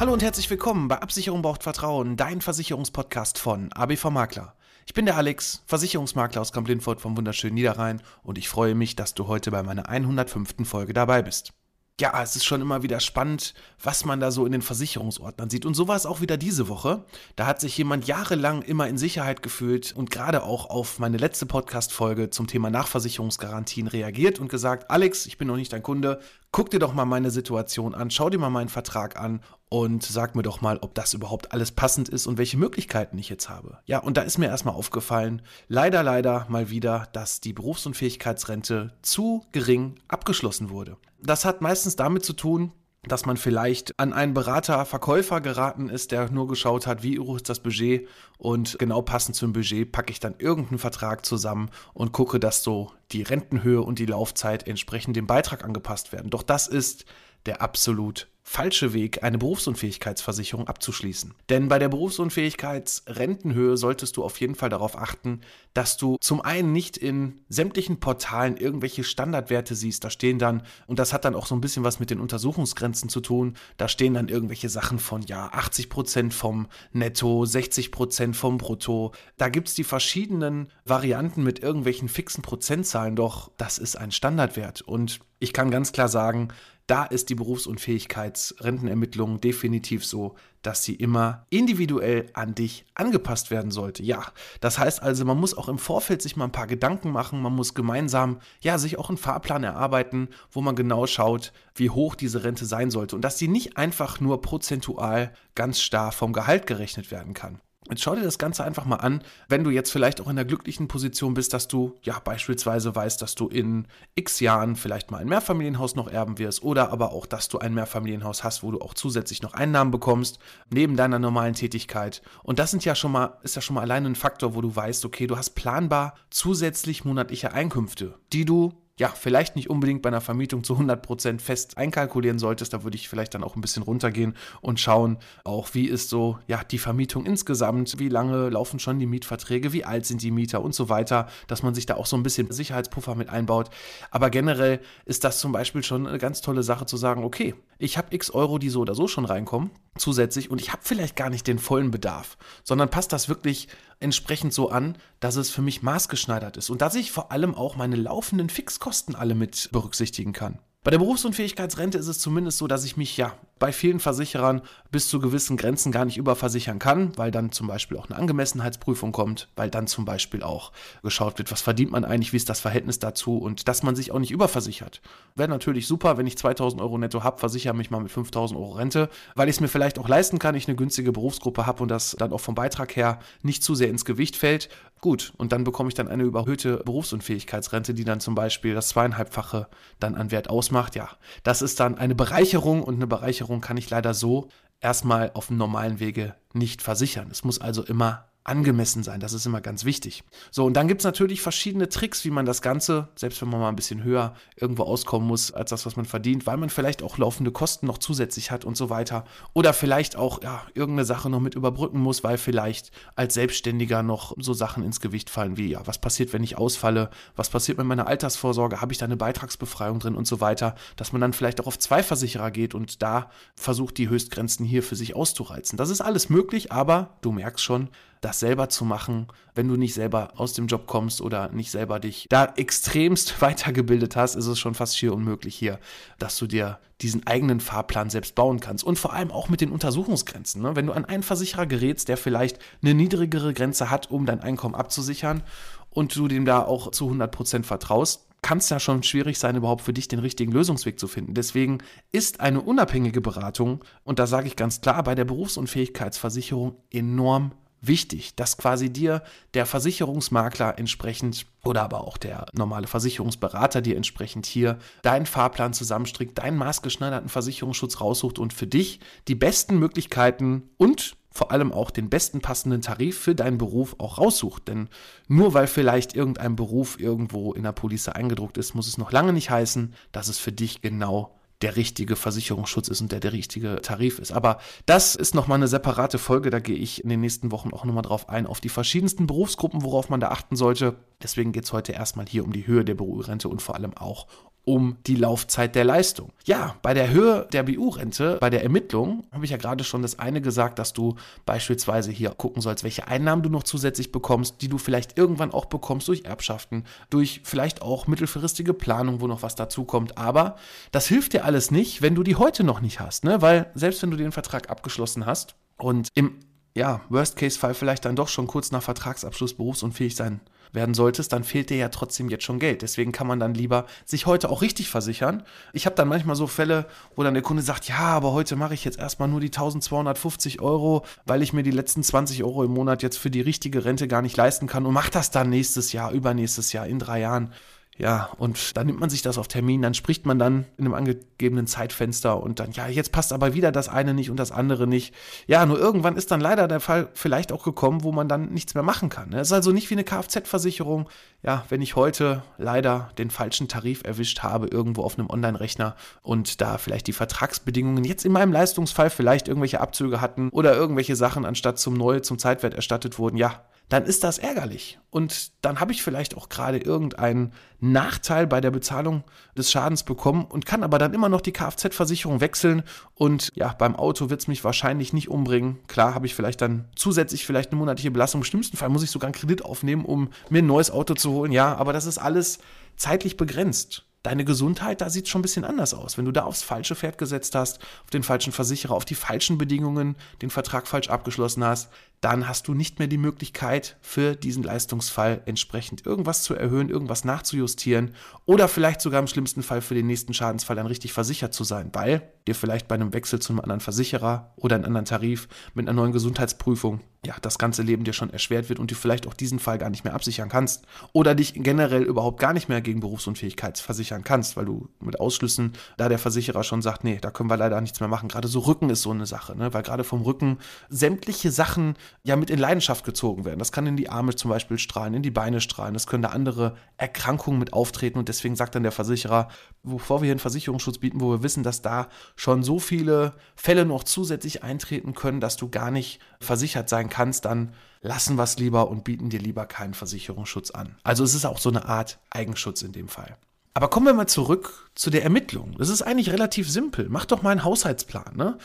Hallo 0.00 0.12
und 0.12 0.24
herzlich 0.24 0.50
willkommen 0.50 0.88
bei 0.88 1.00
Absicherung 1.00 1.40
braucht 1.40 1.62
Vertrauen, 1.62 2.16
dein 2.16 2.40
Versicherungspodcast 2.40 3.38
von 3.38 3.72
ABV 3.72 4.10
Makler. 4.10 4.55
Ich 4.88 4.94
bin 4.94 5.04
der 5.04 5.16
Alex, 5.16 5.64
Versicherungsmakler 5.66 6.40
aus 6.40 6.52
Kamp-Lindfort 6.52 7.00
vom 7.00 7.16
wunderschönen 7.16 7.54
Niederrhein 7.54 8.00
und 8.22 8.38
ich 8.38 8.48
freue 8.48 8.76
mich, 8.76 8.94
dass 8.94 9.14
du 9.14 9.26
heute 9.26 9.50
bei 9.50 9.64
meiner 9.64 9.88
105. 9.88 10.54
Folge 10.62 10.92
dabei 10.92 11.22
bist. 11.22 11.52
Ja, 11.98 12.22
es 12.22 12.36
ist 12.36 12.44
schon 12.44 12.60
immer 12.60 12.82
wieder 12.82 13.00
spannend, 13.00 13.54
was 13.82 14.04
man 14.04 14.20
da 14.20 14.30
so 14.30 14.44
in 14.44 14.52
den 14.52 14.60
Versicherungsordnern 14.60 15.48
sieht. 15.48 15.64
Und 15.64 15.72
so 15.72 15.88
war 15.88 15.96
es 15.96 16.04
auch 16.04 16.20
wieder 16.20 16.36
diese 16.36 16.68
Woche. 16.68 17.06
Da 17.36 17.46
hat 17.46 17.58
sich 17.58 17.78
jemand 17.78 18.06
jahrelang 18.06 18.60
immer 18.60 18.86
in 18.86 18.98
Sicherheit 18.98 19.42
gefühlt 19.42 19.96
und 19.96 20.10
gerade 20.10 20.42
auch 20.42 20.68
auf 20.68 20.98
meine 20.98 21.16
letzte 21.16 21.46
Podcast-Folge 21.46 22.28
zum 22.28 22.48
Thema 22.48 22.68
Nachversicherungsgarantien 22.68 23.86
reagiert 23.86 24.40
und 24.40 24.48
gesagt, 24.50 24.90
Alex, 24.90 25.24
ich 25.24 25.38
bin 25.38 25.48
noch 25.48 25.56
nicht 25.56 25.72
dein 25.72 25.82
Kunde, 25.82 26.20
guck 26.52 26.70
dir 26.70 26.80
doch 26.80 26.92
mal 26.92 27.06
meine 27.06 27.30
Situation 27.30 27.94
an, 27.94 28.10
schau 28.10 28.28
dir 28.28 28.38
mal 28.38 28.50
meinen 28.50 28.68
Vertrag 28.68 29.18
an 29.18 29.40
und 29.70 30.02
sag 30.02 30.34
mir 30.34 30.42
doch 30.42 30.60
mal, 30.60 30.76
ob 30.82 30.94
das 30.94 31.14
überhaupt 31.14 31.52
alles 31.52 31.72
passend 31.72 32.10
ist 32.10 32.26
und 32.26 32.36
welche 32.36 32.58
Möglichkeiten 32.58 33.16
ich 33.16 33.30
jetzt 33.30 33.48
habe. 33.48 33.78
Ja, 33.86 34.00
und 34.00 34.18
da 34.18 34.20
ist 34.20 34.36
mir 34.36 34.48
erstmal 34.48 34.74
aufgefallen, 34.74 35.40
leider, 35.66 36.02
leider 36.02 36.44
mal 36.50 36.68
wieder, 36.68 37.08
dass 37.14 37.40
die 37.40 37.54
Berufsunfähigkeitsrente 37.54 38.92
zu 39.00 39.46
gering 39.52 39.94
abgeschlossen 40.08 40.68
wurde. 40.68 40.98
Das 41.20 41.44
hat 41.44 41.60
meistens 41.60 41.96
damit 41.96 42.24
zu 42.24 42.32
tun, 42.32 42.72
dass 43.06 43.24
man 43.24 43.36
vielleicht 43.36 43.98
an 43.98 44.12
einen 44.12 44.34
Berater, 44.34 44.84
Verkäufer 44.84 45.40
geraten 45.40 45.88
ist, 45.88 46.12
der 46.12 46.30
nur 46.30 46.48
geschaut 46.48 46.86
hat, 46.86 47.02
wie 47.02 47.18
hoch 47.18 47.36
ist 47.36 47.48
das 47.48 47.60
Budget 47.60 48.08
und 48.36 48.78
genau 48.78 49.02
passend 49.02 49.36
zum 49.36 49.52
Budget 49.52 49.92
packe 49.92 50.10
ich 50.10 50.20
dann 50.20 50.34
irgendeinen 50.38 50.78
Vertrag 50.78 51.24
zusammen 51.24 51.70
und 51.94 52.12
gucke, 52.12 52.40
dass 52.40 52.62
so 52.62 52.92
die 53.12 53.22
Rentenhöhe 53.22 53.82
und 53.82 53.98
die 53.98 54.06
Laufzeit 54.06 54.66
entsprechend 54.66 55.16
dem 55.16 55.26
Beitrag 55.26 55.64
angepasst 55.64 56.12
werden. 56.12 56.30
Doch 56.30 56.42
das 56.42 56.66
ist 56.66 57.04
der 57.46 57.62
absolut 57.62 58.28
falsche 58.48 58.92
Weg, 58.92 59.24
eine 59.24 59.38
Berufsunfähigkeitsversicherung 59.38 60.68
abzuschließen. 60.68 61.34
Denn 61.48 61.66
bei 61.66 61.80
der 61.80 61.88
Berufsunfähigkeitsrentenhöhe 61.88 63.76
solltest 63.76 64.16
du 64.16 64.22
auf 64.22 64.40
jeden 64.40 64.54
Fall 64.54 64.68
darauf 64.68 64.96
achten, 64.96 65.40
dass 65.74 65.96
du 65.96 66.16
zum 66.20 66.40
einen 66.40 66.70
nicht 66.70 66.96
in 66.96 67.40
sämtlichen 67.48 67.98
Portalen 67.98 68.56
irgendwelche 68.56 69.02
Standardwerte 69.02 69.74
siehst. 69.74 70.04
Da 70.04 70.10
stehen 70.10 70.38
dann, 70.38 70.62
und 70.86 71.00
das 71.00 71.12
hat 71.12 71.24
dann 71.24 71.34
auch 71.34 71.46
so 71.46 71.56
ein 71.56 71.60
bisschen 71.60 71.82
was 71.82 71.98
mit 71.98 72.08
den 72.08 72.20
Untersuchungsgrenzen 72.20 73.08
zu 73.08 73.20
tun, 73.20 73.56
da 73.78 73.88
stehen 73.88 74.14
dann 74.14 74.28
irgendwelche 74.28 74.68
Sachen 74.68 75.00
von, 75.00 75.22
ja, 75.22 75.48
80 75.48 75.90
Prozent 75.90 76.32
vom 76.32 76.68
Netto, 76.92 77.44
60 77.44 77.90
Prozent 77.90 78.36
vom 78.36 78.58
Brutto. 78.58 79.10
Da 79.38 79.48
gibt 79.48 79.68
es 79.68 79.74
die 79.74 79.84
verschiedenen 79.84 80.70
Varianten 80.84 81.42
mit 81.42 81.58
irgendwelchen 81.58 82.08
fixen 82.08 82.42
Prozentzahlen, 82.42 83.16
doch 83.16 83.50
das 83.56 83.78
ist 83.78 83.96
ein 83.96 84.12
Standardwert. 84.12 84.82
Und 84.82 85.18
ich 85.40 85.52
kann 85.52 85.70
ganz 85.70 85.92
klar 85.92 86.08
sagen, 86.08 86.48
da 86.86 87.04
ist 87.04 87.30
die 87.30 87.34
Berufsunfähigkeitsrentenermittlung 87.34 89.40
definitiv 89.40 90.06
so, 90.06 90.36
dass 90.62 90.84
sie 90.84 90.94
immer 90.94 91.46
individuell 91.50 92.30
an 92.32 92.54
dich 92.54 92.84
angepasst 92.94 93.50
werden 93.50 93.70
sollte. 93.70 94.02
Ja, 94.02 94.26
das 94.60 94.78
heißt 94.78 95.02
also, 95.02 95.24
man 95.24 95.38
muss 95.38 95.56
auch 95.56 95.68
im 95.68 95.78
Vorfeld 95.78 96.22
sich 96.22 96.36
mal 96.36 96.44
ein 96.44 96.52
paar 96.52 96.66
Gedanken 96.66 97.10
machen, 97.10 97.40
man 97.40 97.54
muss 97.54 97.74
gemeinsam, 97.74 98.40
ja, 98.60 98.78
sich 98.78 98.98
auch 98.98 99.08
einen 99.08 99.18
Fahrplan 99.18 99.64
erarbeiten, 99.64 100.28
wo 100.50 100.60
man 100.60 100.76
genau 100.76 101.06
schaut, 101.06 101.52
wie 101.74 101.90
hoch 101.90 102.14
diese 102.14 102.44
Rente 102.44 102.66
sein 102.66 102.90
sollte 102.90 103.16
und 103.16 103.22
dass 103.22 103.38
sie 103.38 103.48
nicht 103.48 103.76
einfach 103.76 104.20
nur 104.20 104.42
prozentual 104.42 105.32
ganz 105.54 105.80
starr 105.80 106.12
vom 106.12 106.32
Gehalt 106.32 106.66
gerechnet 106.66 107.10
werden 107.10 107.34
kann. 107.34 107.60
Jetzt 107.88 108.02
schau 108.02 108.14
dir 108.14 108.22
das 108.22 108.38
Ganze 108.38 108.64
einfach 108.64 108.84
mal 108.84 108.96
an, 108.96 109.22
wenn 109.48 109.62
du 109.62 109.70
jetzt 109.70 109.92
vielleicht 109.92 110.20
auch 110.20 110.28
in 110.28 110.36
der 110.36 110.44
glücklichen 110.44 110.88
Position 110.88 111.34
bist, 111.34 111.52
dass 111.52 111.68
du 111.68 111.94
ja 112.02 112.18
beispielsweise 112.18 112.94
weißt, 112.94 113.22
dass 113.22 113.34
du 113.34 113.48
in 113.48 113.86
x 114.14 114.40
Jahren 114.40 114.76
vielleicht 114.76 115.10
mal 115.10 115.18
ein 115.18 115.28
Mehrfamilienhaus 115.28 115.94
noch 115.94 116.08
erben 116.08 116.38
wirst 116.38 116.62
oder 116.62 116.90
aber 116.90 117.12
auch, 117.12 117.26
dass 117.26 117.48
du 117.48 117.58
ein 117.58 117.74
Mehrfamilienhaus 117.74 118.42
hast, 118.42 118.62
wo 118.62 118.72
du 118.72 118.80
auch 118.80 118.94
zusätzlich 118.94 119.42
noch 119.42 119.54
Einnahmen 119.54 119.90
bekommst, 119.90 120.38
neben 120.70 120.96
deiner 120.96 121.18
normalen 121.18 121.54
Tätigkeit. 121.54 122.22
Und 122.42 122.58
das 122.58 122.70
sind 122.70 122.84
ja 122.84 122.94
schon 122.94 123.12
mal, 123.12 123.38
ist 123.42 123.56
ja 123.56 123.62
schon 123.62 123.74
mal 123.74 123.82
alleine 123.82 124.08
ein 124.08 124.16
Faktor, 124.16 124.54
wo 124.54 124.60
du 124.60 124.74
weißt, 124.74 125.04
okay, 125.04 125.26
du 125.26 125.36
hast 125.36 125.50
planbar 125.50 126.14
zusätzlich 126.30 127.04
monatliche 127.04 127.52
Einkünfte, 127.52 128.14
die 128.32 128.44
du 128.44 128.72
ja, 128.98 129.08
vielleicht 129.08 129.56
nicht 129.56 129.68
unbedingt 129.68 130.00
bei 130.00 130.08
einer 130.08 130.22
Vermietung 130.22 130.64
zu 130.64 130.74
100% 130.74 131.40
fest 131.40 131.76
einkalkulieren 131.76 132.38
solltest. 132.38 132.72
Da 132.72 132.82
würde 132.82 132.96
ich 132.96 133.10
vielleicht 133.10 133.34
dann 133.34 133.44
auch 133.44 133.54
ein 133.54 133.60
bisschen 133.60 133.82
runtergehen 133.82 134.34
und 134.62 134.80
schauen, 134.80 135.18
auch 135.44 135.74
wie 135.74 135.84
ist 135.84 136.08
so, 136.08 136.38
ja, 136.46 136.64
die 136.64 136.78
Vermietung 136.78 137.26
insgesamt, 137.26 137.98
wie 137.98 138.08
lange 138.08 138.48
laufen 138.48 138.78
schon 138.78 138.98
die 138.98 139.04
Mietverträge, 139.04 139.74
wie 139.74 139.84
alt 139.84 140.06
sind 140.06 140.22
die 140.22 140.30
Mieter 140.30 140.62
und 140.62 140.74
so 140.74 140.88
weiter, 140.88 141.28
dass 141.46 141.62
man 141.62 141.74
sich 141.74 141.84
da 141.84 141.96
auch 141.96 142.06
so 142.06 142.16
ein 142.16 142.22
bisschen 142.22 142.50
Sicherheitspuffer 142.50 143.14
mit 143.14 143.28
einbaut. 143.28 143.68
Aber 144.10 144.30
generell 144.30 144.80
ist 145.04 145.24
das 145.24 145.40
zum 145.40 145.52
Beispiel 145.52 145.82
schon 145.82 146.06
eine 146.06 146.18
ganz 146.18 146.40
tolle 146.40 146.62
Sache 146.62 146.86
zu 146.86 146.96
sagen, 146.96 147.22
okay, 147.22 147.54
ich 147.78 147.98
habe 147.98 148.14
x 148.14 148.30
Euro, 148.30 148.56
die 148.56 148.70
so 148.70 148.80
oder 148.80 148.94
so 148.94 149.08
schon 149.08 149.26
reinkommen, 149.26 149.70
zusätzlich 149.98 150.50
und 150.50 150.58
ich 150.58 150.72
habe 150.72 150.80
vielleicht 150.82 151.16
gar 151.16 151.28
nicht 151.28 151.46
den 151.46 151.58
vollen 151.58 151.90
Bedarf, 151.90 152.38
sondern 152.64 152.88
passt 152.88 153.12
das 153.12 153.28
wirklich 153.28 153.68
entsprechend 154.00 154.54
so 154.54 154.70
an, 154.70 154.96
dass 155.20 155.36
es 155.36 155.50
für 155.50 155.62
mich 155.62 155.82
maßgeschneidert 155.82 156.56
ist 156.56 156.70
und 156.70 156.82
dass 156.82 156.94
ich 156.94 157.12
vor 157.12 157.32
allem 157.32 157.54
auch 157.54 157.76
meine 157.76 157.96
laufenden 157.96 158.50
Fixkosten 158.50 158.85
alle 159.14 159.34
mit 159.34 159.68
berücksichtigen 159.72 160.32
kann. 160.32 160.58
Bei 160.82 160.90
der 160.90 160.98
Berufsunfähigkeitsrente 160.98 161.98
ist 161.98 162.06
es 162.06 162.20
zumindest 162.20 162.58
so, 162.58 162.68
dass 162.68 162.84
ich 162.84 162.96
mich 162.96 163.16
ja 163.16 163.34
bei 163.58 163.72
vielen 163.72 164.00
Versicherern 164.00 164.62
bis 164.90 165.08
zu 165.08 165.18
gewissen 165.18 165.56
Grenzen 165.56 165.92
gar 165.92 166.04
nicht 166.04 166.18
überversichern 166.18 166.78
kann, 166.78 167.16
weil 167.16 167.30
dann 167.30 167.52
zum 167.52 167.66
Beispiel 167.66 167.96
auch 167.96 168.08
eine 168.08 168.18
Angemessenheitsprüfung 168.18 169.12
kommt, 169.12 169.48
weil 169.56 169.70
dann 169.70 169.86
zum 169.86 170.04
Beispiel 170.04 170.42
auch 170.42 170.72
geschaut 171.02 171.38
wird, 171.38 171.50
was 171.50 171.62
verdient 171.62 171.90
man 171.90 172.04
eigentlich, 172.04 172.32
wie 172.32 172.36
ist 172.36 172.48
das 172.48 172.60
Verhältnis 172.60 172.98
dazu 172.98 173.38
und 173.38 173.68
dass 173.68 173.82
man 173.82 173.96
sich 173.96 174.12
auch 174.12 174.18
nicht 174.18 174.30
überversichert. 174.30 175.00
Wäre 175.34 175.48
natürlich 175.48 175.86
super, 175.86 176.18
wenn 176.18 176.26
ich 176.26 176.36
2000 176.36 176.82
Euro 176.82 176.98
netto 176.98 177.24
habe, 177.24 177.38
versichere 177.38 177.74
mich 177.74 177.90
mal 177.90 178.00
mit 178.00 178.12
5000 178.12 178.58
Euro 178.58 178.72
Rente, 178.72 179.08
weil 179.34 179.48
ich 179.48 179.56
es 179.56 179.60
mir 179.60 179.68
vielleicht 179.68 179.98
auch 179.98 180.08
leisten 180.08 180.38
kann, 180.38 180.54
ich 180.54 180.68
eine 180.68 180.76
günstige 180.76 181.12
Berufsgruppe 181.12 181.66
habe 181.66 181.82
und 181.82 181.88
das 181.88 182.16
dann 182.18 182.32
auch 182.32 182.40
vom 182.40 182.54
Beitrag 182.54 182.94
her 182.96 183.20
nicht 183.42 183.62
zu 183.62 183.74
sehr 183.74 183.88
ins 183.88 184.04
Gewicht 184.04 184.36
fällt. 184.36 184.68
Gut, 185.02 185.34
und 185.36 185.52
dann 185.52 185.64
bekomme 185.64 185.88
ich 185.88 185.94
dann 185.94 186.08
eine 186.08 186.22
überhöhte 186.22 186.78
Berufsunfähigkeitsrente, 186.78 187.92
die 187.92 188.04
dann 188.04 188.18
zum 188.18 188.34
Beispiel 188.34 188.74
das 188.74 188.88
zweieinhalbfache 188.88 189.68
dann 190.00 190.14
an 190.14 190.30
Wert 190.30 190.48
ausmacht. 190.48 190.96
Ja, 190.96 191.10
das 191.42 191.60
ist 191.60 191.80
dann 191.80 191.98
eine 191.98 192.14
Bereicherung 192.14 192.82
und 192.82 192.94
eine 192.94 193.06
Bereicherung 193.06 193.45
kann 193.60 193.76
ich 193.76 193.90
leider 193.90 194.14
so 194.14 194.48
erstmal 194.80 195.30
auf 195.34 195.48
dem 195.48 195.56
normalen 195.56 196.00
Wege 196.00 196.34
nicht 196.52 196.82
versichern. 196.82 197.30
Es 197.30 197.44
muss 197.44 197.60
also 197.60 197.84
immer 197.84 198.28
angemessen 198.46 199.02
sein. 199.02 199.20
Das 199.20 199.32
ist 199.32 199.46
immer 199.46 199.60
ganz 199.60 199.84
wichtig. 199.84 200.22
So, 200.50 200.64
und 200.64 200.74
dann 200.74 200.88
gibt 200.88 201.00
es 201.00 201.04
natürlich 201.04 201.42
verschiedene 201.42 201.88
Tricks, 201.88 202.24
wie 202.24 202.30
man 202.30 202.46
das 202.46 202.62
Ganze, 202.62 203.08
selbst 203.16 203.42
wenn 203.42 203.48
man 203.48 203.60
mal 203.60 203.68
ein 203.68 203.76
bisschen 203.76 204.04
höher 204.04 204.34
irgendwo 204.56 204.84
auskommen 204.84 205.26
muss 205.26 205.52
als 205.52 205.70
das, 205.70 205.84
was 205.84 205.96
man 205.96 206.04
verdient, 206.04 206.46
weil 206.46 206.56
man 206.56 206.70
vielleicht 206.70 207.02
auch 207.02 207.18
laufende 207.18 207.50
Kosten 207.50 207.86
noch 207.86 207.98
zusätzlich 207.98 208.50
hat 208.50 208.64
und 208.64 208.76
so 208.76 208.88
weiter. 208.88 209.24
Oder 209.52 209.72
vielleicht 209.72 210.16
auch 210.16 210.42
ja, 210.42 210.62
irgendeine 210.74 211.04
Sache 211.04 211.28
noch 211.28 211.40
mit 211.40 211.54
überbrücken 211.54 211.98
muss, 211.98 212.22
weil 212.22 212.38
vielleicht 212.38 212.92
als 213.14 213.34
Selbstständiger 213.34 214.02
noch 214.02 214.34
so 214.38 214.52
Sachen 214.52 214.84
ins 214.84 215.00
Gewicht 215.00 215.28
fallen 215.28 215.56
wie, 215.56 215.68
ja, 215.70 215.86
was 215.86 215.98
passiert, 215.98 216.32
wenn 216.32 216.44
ich 216.44 216.56
ausfalle? 216.56 217.10
Was 217.34 217.50
passiert 217.50 217.78
mit 217.78 217.86
meiner 217.86 218.06
Altersvorsorge? 218.06 218.80
Habe 218.80 218.92
ich 218.92 218.98
da 218.98 219.06
eine 219.06 219.16
Beitragsbefreiung 219.16 219.98
drin 219.98 220.14
und 220.14 220.26
so 220.26 220.40
weiter? 220.40 220.76
Dass 220.96 221.12
man 221.12 221.20
dann 221.20 221.32
vielleicht 221.32 221.60
auch 221.60 221.66
auf 221.66 221.78
zwei 221.78 222.02
Versicherer 222.02 222.50
geht 222.50 222.74
und 222.74 223.02
da 223.02 223.30
versucht, 223.54 223.98
die 223.98 224.08
Höchstgrenzen 224.08 224.64
hier 224.64 224.82
für 224.82 224.96
sich 224.96 225.16
auszureizen. 225.16 225.76
Das 225.76 225.90
ist 225.90 226.00
alles 226.00 226.28
möglich, 226.28 226.70
aber 226.72 227.16
du 227.22 227.32
merkst 227.32 227.64
schon, 227.64 227.88
das 228.26 228.40
selber 228.40 228.68
zu 228.68 228.84
machen, 228.84 229.28
wenn 229.54 229.68
du 229.68 229.76
nicht 229.76 229.94
selber 229.94 230.32
aus 230.36 230.52
dem 230.52 230.66
Job 230.66 230.88
kommst 230.88 231.20
oder 231.20 231.48
nicht 231.50 231.70
selber 231.70 232.00
dich 232.00 232.26
da 232.28 232.46
extremst 232.56 233.40
weitergebildet 233.40 234.16
hast, 234.16 234.34
ist 234.34 234.46
es 234.46 234.58
schon 234.58 234.74
fast 234.74 234.98
schier 234.98 235.14
unmöglich 235.14 235.54
hier, 235.54 235.78
dass 236.18 236.36
du 236.36 236.48
dir 236.48 236.80
diesen 237.00 237.24
eigenen 237.28 237.60
Fahrplan 237.60 238.10
selbst 238.10 238.34
bauen 238.34 238.58
kannst. 238.58 238.82
Und 238.82 238.98
vor 238.98 239.12
allem 239.12 239.30
auch 239.30 239.48
mit 239.48 239.60
den 239.60 239.70
Untersuchungsgrenzen. 239.70 240.60
Ne? 240.60 240.74
Wenn 240.74 240.86
du 240.86 240.92
an 240.92 241.04
einen 241.04 241.22
Versicherer 241.22 241.66
gerätst, 241.66 242.08
der 242.08 242.16
vielleicht 242.16 242.58
eine 242.82 242.94
niedrigere 242.94 243.54
Grenze 243.54 243.90
hat, 243.90 244.10
um 244.10 244.26
dein 244.26 244.40
Einkommen 244.40 244.74
abzusichern 244.74 245.44
und 245.90 246.16
du 246.16 246.26
dem 246.26 246.44
da 246.44 246.62
auch 246.62 246.90
zu 246.90 247.08
100% 247.08 247.62
vertraust, 247.62 248.26
kann 248.42 248.58
es 248.58 248.68
ja 248.70 248.80
schon 248.80 249.04
schwierig 249.04 249.38
sein, 249.38 249.54
überhaupt 249.54 249.82
für 249.82 249.92
dich 249.92 250.08
den 250.08 250.18
richtigen 250.18 250.50
Lösungsweg 250.50 250.98
zu 250.98 251.06
finden. 251.06 251.34
Deswegen 251.34 251.78
ist 252.10 252.40
eine 252.40 252.60
unabhängige 252.60 253.20
Beratung, 253.20 253.84
und 254.02 254.18
da 254.18 254.26
sage 254.26 254.48
ich 254.48 254.56
ganz 254.56 254.80
klar, 254.80 255.02
bei 255.04 255.14
der 255.14 255.24
Berufsunfähigkeitsversicherung 255.24 256.76
enorm 256.90 257.52
wichtig, 257.86 258.34
dass 258.36 258.56
quasi 258.56 258.90
dir 258.90 259.22
der 259.54 259.66
Versicherungsmakler 259.66 260.78
entsprechend 260.78 261.46
oder 261.64 261.82
aber 261.82 262.06
auch 262.06 262.16
der 262.16 262.46
normale 262.52 262.86
Versicherungsberater 262.86 263.82
dir 263.82 263.96
entsprechend 263.96 264.46
hier 264.46 264.78
deinen 265.02 265.26
Fahrplan 265.26 265.72
zusammenstrickt, 265.72 266.38
deinen 266.38 266.56
maßgeschneiderten 266.56 267.28
Versicherungsschutz 267.28 268.00
raussucht 268.00 268.38
und 268.38 268.52
für 268.52 268.66
dich 268.66 269.00
die 269.28 269.34
besten 269.34 269.78
Möglichkeiten 269.78 270.70
und 270.76 271.16
vor 271.36 271.52
allem 271.52 271.70
auch 271.70 271.90
den 271.90 272.08
besten 272.08 272.40
passenden 272.40 272.80
Tarif 272.80 273.18
für 273.18 273.34
deinen 273.34 273.58
Beruf 273.58 273.96
auch 273.98 274.18
raussucht. 274.18 274.68
Denn 274.68 274.88
nur 275.28 275.52
weil 275.52 275.66
vielleicht 275.66 276.16
irgendein 276.16 276.56
Beruf 276.56 276.98
irgendwo 276.98 277.52
in 277.52 277.62
der 277.62 277.72
Police 277.72 278.08
eingedruckt 278.08 278.56
ist, 278.56 278.74
muss 278.74 278.88
es 278.88 278.96
noch 278.96 279.12
lange 279.12 279.34
nicht 279.34 279.50
heißen, 279.50 279.94
dass 280.12 280.28
es 280.28 280.38
für 280.38 280.52
dich 280.52 280.80
genau 280.80 281.35
der 281.62 281.76
richtige 281.76 282.16
Versicherungsschutz 282.16 282.88
ist 282.88 283.00
und 283.00 283.12
der 283.12 283.20
der 283.20 283.32
richtige 283.32 283.80
Tarif 283.82 284.18
ist. 284.18 284.32
Aber 284.32 284.58
das 284.84 285.14
ist 285.14 285.34
nochmal 285.34 285.56
eine 285.56 285.68
separate 285.68 286.18
Folge, 286.18 286.50
da 286.50 286.60
gehe 286.60 286.76
ich 286.76 287.02
in 287.02 287.08
den 287.08 287.20
nächsten 287.20 287.50
Wochen 287.50 287.72
auch 287.72 287.84
nochmal 287.84 288.02
drauf 288.02 288.28
ein, 288.28 288.46
auf 288.46 288.60
die 288.60 288.68
verschiedensten 288.68 289.26
Berufsgruppen, 289.26 289.82
worauf 289.82 290.08
man 290.08 290.20
da 290.20 290.28
achten 290.28 290.56
sollte. 290.56 290.96
Deswegen 291.22 291.52
geht 291.52 291.64
es 291.64 291.72
heute 291.72 291.92
erstmal 291.92 292.26
hier 292.26 292.44
um 292.44 292.52
die 292.52 292.66
Höhe 292.66 292.84
der 292.84 292.94
BU-Rente 292.94 293.48
und 293.48 293.62
vor 293.62 293.74
allem 293.74 293.96
auch 293.96 294.26
um 294.66 294.96
die 295.06 295.14
Laufzeit 295.14 295.76
der 295.76 295.84
Leistung. 295.84 296.32
Ja, 296.44 296.74
bei 296.82 296.92
der 296.92 297.10
Höhe 297.10 297.46
der 297.52 297.62
BU-Rente, 297.62 298.38
bei 298.40 298.50
der 298.50 298.64
Ermittlung, 298.64 299.24
habe 299.30 299.44
ich 299.44 299.52
ja 299.52 299.58
gerade 299.58 299.84
schon 299.84 300.02
das 300.02 300.18
eine 300.18 300.40
gesagt, 300.40 300.80
dass 300.80 300.92
du 300.92 301.14
beispielsweise 301.46 302.10
hier 302.10 302.30
gucken 302.30 302.60
sollst, 302.60 302.82
welche 302.82 303.06
Einnahmen 303.06 303.44
du 303.44 303.48
noch 303.48 303.62
zusätzlich 303.62 304.10
bekommst, 304.10 304.60
die 304.62 304.68
du 304.68 304.78
vielleicht 304.78 305.16
irgendwann 305.16 305.52
auch 305.52 305.66
bekommst 305.66 306.08
durch 306.08 306.24
Erbschaften, 306.24 306.84
durch 307.10 307.42
vielleicht 307.44 307.80
auch 307.80 308.08
mittelfristige 308.08 308.74
Planung, 308.74 309.20
wo 309.20 309.28
noch 309.28 309.42
was 309.42 309.54
dazukommt. 309.54 310.18
Aber 310.18 310.56
das 310.90 311.06
hilft 311.06 311.34
dir 311.34 311.44
alles 311.44 311.70
nicht, 311.70 312.02
wenn 312.02 312.16
du 312.16 312.24
die 312.24 312.34
heute 312.34 312.64
noch 312.64 312.80
nicht 312.80 312.98
hast, 312.98 313.22
ne? 313.22 313.40
Weil 313.40 313.70
selbst 313.74 314.02
wenn 314.02 314.10
du 314.10 314.16
den 314.16 314.32
Vertrag 314.32 314.68
abgeschlossen 314.68 315.26
hast 315.26 315.54
und 315.78 316.08
im 316.14 316.40
ja, 316.76 317.00
Worst-Case-Fall 317.08 317.74
vielleicht 317.74 318.04
dann 318.04 318.16
doch 318.16 318.28
schon 318.28 318.46
kurz 318.46 318.70
nach 318.70 318.82
Vertragsabschluss 318.82 319.54
berufsunfähig 319.54 320.14
sein 320.14 320.40
werden 320.72 320.94
solltest, 320.94 321.32
dann 321.32 321.42
fehlt 321.42 321.70
dir 321.70 321.78
ja 321.78 321.88
trotzdem 321.88 322.28
jetzt 322.28 322.44
schon 322.44 322.58
Geld. 322.58 322.82
Deswegen 322.82 323.10
kann 323.10 323.26
man 323.26 323.40
dann 323.40 323.54
lieber 323.54 323.86
sich 324.04 324.26
heute 324.26 324.50
auch 324.50 324.60
richtig 324.62 324.90
versichern. 324.90 325.42
Ich 325.72 325.86
habe 325.86 325.96
dann 325.96 326.06
manchmal 326.06 326.36
so 326.36 326.46
Fälle, 326.46 326.86
wo 327.14 327.22
dann 327.22 327.34
der 327.34 327.42
Kunde 327.42 327.62
sagt, 327.62 327.88
ja, 327.88 327.98
aber 327.98 328.32
heute 328.32 328.56
mache 328.56 328.74
ich 328.74 328.84
jetzt 328.84 328.98
erstmal 328.98 329.28
nur 329.28 329.40
die 329.40 329.46
1250 329.46 330.60
Euro, 330.60 331.04
weil 331.24 331.42
ich 331.42 331.54
mir 331.54 331.62
die 331.62 331.70
letzten 331.70 332.02
20 332.02 332.44
Euro 332.44 332.62
im 332.62 332.72
Monat 332.72 333.02
jetzt 333.02 333.16
für 333.16 333.30
die 333.30 333.40
richtige 333.40 333.84
Rente 333.84 334.06
gar 334.06 334.20
nicht 334.20 334.36
leisten 334.36 334.66
kann 334.66 334.84
und 334.84 334.92
mache 334.92 335.10
das 335.10 335.30
dann 335.30 335.48
nächstes 335.48 335.92
Jahr, 335.92 336.12
übernächstes 336.12 336.72
Jahr, 336.72 336.86
in 336.86 336.98
drei 336.98 337.20
Jahren. 337.20 337.52
Ja, 337.98 338.28
und 338.36 338.76
dann 338.76 338.86
nimmt 338.86 339.00
man 339.00 339.08
sich 339.08 339.22
das 339.22 339.38
auf 339.38 339.48
Termin, 339.48 339.80
dann 339.80 339.94
spricht 339.94 340.26
man 340.26 340.38
dann 340.38 340.66
in 340.76 340.84
einem 340.84 340.92
angegebenen 340.92 341.66
Zeitfenster 341.66 342.42
und 342.42 342.60
dann, 342.60 342.72
ja, 342.72 342.88
jetzt 342.88 343.10
passt 343.10 343.32
aber 343.32 343.54
wieder 343.54 343.72
das 343.72 343.88
eine 343.88 344.12
nicht 344.12 344.30
und 344.30 344.36
das 344.36 344.52
andere 344.52 344.86
nicht. 344.86 345.14
Ja, 345.46 345.64
nur 345.64 345.78
irgendwann 345.78 346.16
ist 346.16 346.30
dann 346.30 346.42
leider 346.42 346.68
der 346.68 346.80
Fall 346.80 347.08
vielleicht 347.14 347.52
auch 347.52 347.64
gekommen, 347.64 348.02
wo 348.02 348.12
man 348.12 348.28
dann 348.28 348.50
nichts 348.50 348.74
mehr 348.74 348.82
machen 348.82 349.08
kann. 349.08 349.32
Es 349.32 349.48
ist 349.48 349.52
also 349.52 349.72
nicht 349.72 349.88
wie 349.88 349.94
eine 349.94 350.04
Kfz-Versicherung. 350.04 351.08
Ja, 351.42 351.64
wenn 351.70 351.80
ich 351.80 351.96
heute 351.96 352.42
leider 352.58 353.10
den 353.16 353.30
falschen 353.30 353.66
Tarif 353.66 354.02
erwischt 354.04 354.42
habe, 354.42 354.66
irgendwo 354.66 355.02
auf 355.02 355.18
einem 355.18 355.30
Online-Rechner 355.30 355.96
und 356.20 356.60
da 356.60 356.76
vielleicht 356.76 357.06
die 357.06 357.12
Vertragsbedingungen 357.14 358.04
jetzt 358.04 358.26
in 358.26 358.32
meinem 358.32 358.52
Leistungsfall 358.52 359.08
vielleicht 359.08 359.48
irgendwelche 359.48 359.80
Abzüge 359.80 360.20
hatten 360.20 360.50
oder 360.50 360.76
irgendwelche 360.76 361.16
Sachen 361.16 361.46
anstatt 361.46 361.78
zum 361.78 361.94
Neu, 361.94 362.20
zum 362.20 362.38
Zeitwert 362.38 362.74
erstattet 362.74 363.18
wurden, 363.18 363.38
ja, 363.38 363.62
dann 363.88 364.04
ist 364.04 364.24
das 364.24 364.38
ärgerlich. 364.38 364.98
Und 365.10 365.52
dann 365.64 365.80
habe 365.80 365.92
ich 365.92 366.02
vielleicht 366.02 366.36
auch 366.36 366.48
gerade 366.48 366.78
irgendeinen 366.78 367.52
Nachteil 367.78 368.46
bei 368.46 368.60
der 368.60 368.70
Bezahlung 368.70 369.22
des 369.56 369.70
Schadens 369.70 370.02
bekommen 370.02 370.44
und 370.44 370.66
kann 370.66 370.82
aber 370.82 370.98
dann 370.98 371.14
immer 371.14 371.28
noch 371.28 371.40
die 371.40 371.52
Kfz-Versicherung 371.52 372.40
wechseln. 372.40 372.82
Und 373.14 373.52
ja, 373.54 373.72
beim 373.72 373.94
Auto 373.94 374.28
wird 374.28 374.40
es 374.40 374.48
mich 374.48 374.64
wahrscheinlich 374.64 375.12
nicht 375.12 375.28
umbringen. 375.28 375.78
Klar 375.86 376.14
habe 376.14 376.26
ich 376.26 376.34
vielleicht 376.34 376.60
dann 376.60 376.88
zusätzlich 376.96 377.46
vielleicht 377.46 377.70
eine 377.70 377.78
monatliche 377.78 378.10
Belastung. 378.10 378.40
Im 378.40 378.44
schlimmsten 378.44 378.76
Fall 378.76 378.88
muss 378.88 379.04
ich 379.04 379.10
sogar 379.10 379.28
einen 379.28 379.34
Kredit 379.34 379.64
aufnehmen, 379.64 380.04
um 380.04 380.30
mir 380.50 380.62
ein 380.62 380.66
neues 380.66 380.90
Auto 380.90 381.14
zu 381.14 381.30
holen. 381.30 381.52
Ja, 381.52 381.76
aber 381.76 381.92
das 381.92 382.06
ist 382.06 382.18
alles 382.18 382.58
zeitlich 382.96 383.36
begrenzt 383.36 384.04
deine 384.26 384.44
Gesundheit, 384.44 385.00
da 385.00 385.08
sieht 385.08 385.24
es 385.24 385.30
schon 385.30 385.40
ein 385.40 385.42
bisschen 385.42 385.64
anders 385.64 385.94
aus. 385.94 386.18
Wenn 386.18 386.24
du 386.24 386.32
da 386.32 386.42
aufs 386.42 386.62
falsche 386.62 386.96
Pferd 386.96 387.16
gesetzt 387.16 387.54
hast, 387.54 387.78
auf 388.04 388.10
den 388.10 388.22
falschen 388.22 388.52
Versicherer, 388.52 388.94
auf 388.94 389.04
die 389.04 389.14
falschen 389.14 389.56
Bedingungen, 389.56 390.16
den 390.42 390.50
Vertrag 390.50 390.86
falsch 390.88 391.08
abgeschlossen 391.08 391.64
hast, 391.64 391.90
dann 392.20 392.48
hast 392.48 392.66
du 392.66 392.74
nicht 392.74 392.98
mehr 392.98 393.08
die 393.08 393.18
Möglichkeit, 393.18 393.96
für 394.00 394.34
diesen 394.34 394.62
Leistungsfall 394.62 395.42
entsprechend 395.46 396.06
irgendwas 396.06 396.42
zu 396.42 396.54
erhöhen, 396.54 396.88
irgendwas 396.88 397.24
nachzujustieren 397.24 398.14
oder 398.46 398.68
vielleicht 398.68 399.00
sogar 399.00 399.20
im 399.20 399.26
schlimmsten 399.26 399.62
Fall 399.62 399.80
für 399.80 399.94
den 399.94 400.06
nächsten 400.06 400.34
Schadensfall 400.34 400.76
dann 400.76 400.86
richtig 400.86 401.12
versichert 401.12 401.54
zu 401.54 401.62
sein, 401.62 401.90
weil 401.92 402.32
dir 402.46 402.54
vielleicht 402.54 402.88
bei 402.88 402.94
einem 402.94 403.12
Wechsel 403.12 403.38
zu 403.38 403.52
einem 403.52 403.60
anderen 403.60 403.80
Versicherer 403.80 404.52
oder 404.56 404.76
einem 404.76 404.86
anderen 404.86 405.04
Tarif 405.04 405.46
mit 405.74 405.86
einer 405.86 405.94
neuen 405.94 406.12
Gesundheitsprüfung 406.12 407.00
ja, 407.26 407.34
das 407.42 407.58
ganze 407.58 407.82
Leben 407.82 408.04
dir 408.04 408.12
schon 408.12 408.30
erschwert 408.30 408.68
wird 408.68 408.78
und 408.78 408.90
du 408.90 408.94
vielleicht 408.94 409.26
auch 409.26 409.34
diesen 409.34 409.58
Fall 409.58 409.78
gar 409.78 409.90
nicht 409.90 410.04
mehr 410.04 410.14
absichern 410.14 410.48
kannst 410.48 410.86
oder 411.12 411.34
dich 411.34 411.54
generell 411.54 412.02
überhaupt 412.02 412.40
gar 412.40 412.52
nicht 412.52 412.68
mehr 412.68 412.80
gegen 412.80 413.00
Berufsunfähigkeit 413.00 413.78
versichern 413.78 414.22
kannst, 414.22 414.56
weil 414.56 414.64
du 414.64 414.88
mit 415.00 415.18
Ausschlüssen, 415.18 415.72
da 415.96 416.08
der 416.08 416.18
Versicherer 416.18 416.62
schon 416.62 416.82
sagt, 416.82 417.04
nee, 417.04 417.18
da 417.20 417.30
können 417.30 417.50
wir 417.50 417.56
leider 417.56 417.80
nichts 417.80 418.00
mehr 418.00 418.08
machen. 418.08 418.28
Gerade 418.28 418.48
so 418.48 418.60
Rücken 418.60 418.90
ist 418.90 419.02
so 419.02 419.10
eine 419.10 419.26
Sache, 419.26 419.56
ne? 419.56 419.74
weil 419.74 419.82
gerade 419.82 420.04
vom 420.04 420.22
Rücken 420.22 420.58
sämtliche 420.88 421.50
Sachen 421.50 421.94
ja 422.22 422.36
mit 422.36 422.48
in 422.48 422.58
Leidenschaft 422.58 423.04
gezogen 423.04 423.44
werden. 423.44 423.58
Das 423.58 423.72
kann 423.72 423.86
in 423.86 423.96
die 423.96 424.08
Arme 424.08 424.36
zum 424.36 424.50
Beispiel 424.50 424.78
strahlen, 424.78 425.14
in 425.14 425.22
die 425.22 425.30
Beine 425.30 425.60
strahlen, 425.60 425.96
es 425.96 426.06
können 426.06 426.22
da 426.22 426.28
andere 426.30 426.76
Erkrankungen 426.96 427.58
mit 427.58 427.72
auftreten 427.72 428.18
und 428.18 428.28
deswegen 428.28 428.54
sagt 428.54 428.76
dann 428.76 428.84
der 428.84 428.92
Versicherer, 428.92 429.48
bevor 429.82 430.20
wir 430.20 430.26
hier 430.26 430.32
einen 430.32 430.40
Versicherungsschutz 430.40 430.98
bieten, 430.98 431.20
wo 431.20 431.30
wir 431.30 431.42
wissen, 431.42 431.64
dass 431.64 431.82
da 431.82 432.08
schon 432.36 432.62
so 432.62 432.78
viele 432.78 433.34
Fälle 433.56 433.84
noch 433.84 434.04
zusätzlich 434.04 434.62
eintreten 434.62 435.14
können, 435.14 435.40
dass 435.40 435.56
du 435.56 435.68
gar 435.68 435.90
nicht 435.90 436.20
versichert 436.40 436.88
sein 436.88 437.08
kannst, 437.08 437.44
dann 437.44 437.72
lassen 438.00 438.36
wir 438.36 438.44
es 438.44 438.58
lieber 438.58 438.88
und 438.88 439.04
bieten 439.04 439.30
dir 439.30 439.40
lieber 439.40 439.66
keinen 439.66 439.94
Versicherungsschutz 439.94 440.70
an. 440.70 440.96
Also 441.02 441.24
es 441.24 441.34
ist 441.34 441.44
auch 441.44 441.58
so 441.58 441.68
eine 441.68 441.86
Art 441.86 442.18
Eigenschutz 442.30 442.82
in 442.82 442.92
dem 442.92 443.08
Fall. 443.08 443.36
Aber 443.74 443.88
kommen 443.88 444.06
wir 444.06 444.14
mal 444.14 444.28
zurück 444.28 444.85
zu 444.96 445.10
der 445.10 445.22
Ermittlung. 445.22 445.74
Das 445.78 445.90
ist 445.90 446.02
eigentlich 446.02 446.32
relativ 446.32 446.70
simpel. 446.70 447.06
Mach 447.10 447.26
doch 447.26 447.42
mal 447.42 447.50
einen 447.50 447.64
Haushaltsplan. 447.64 448.34
Ne? 448.34 448.56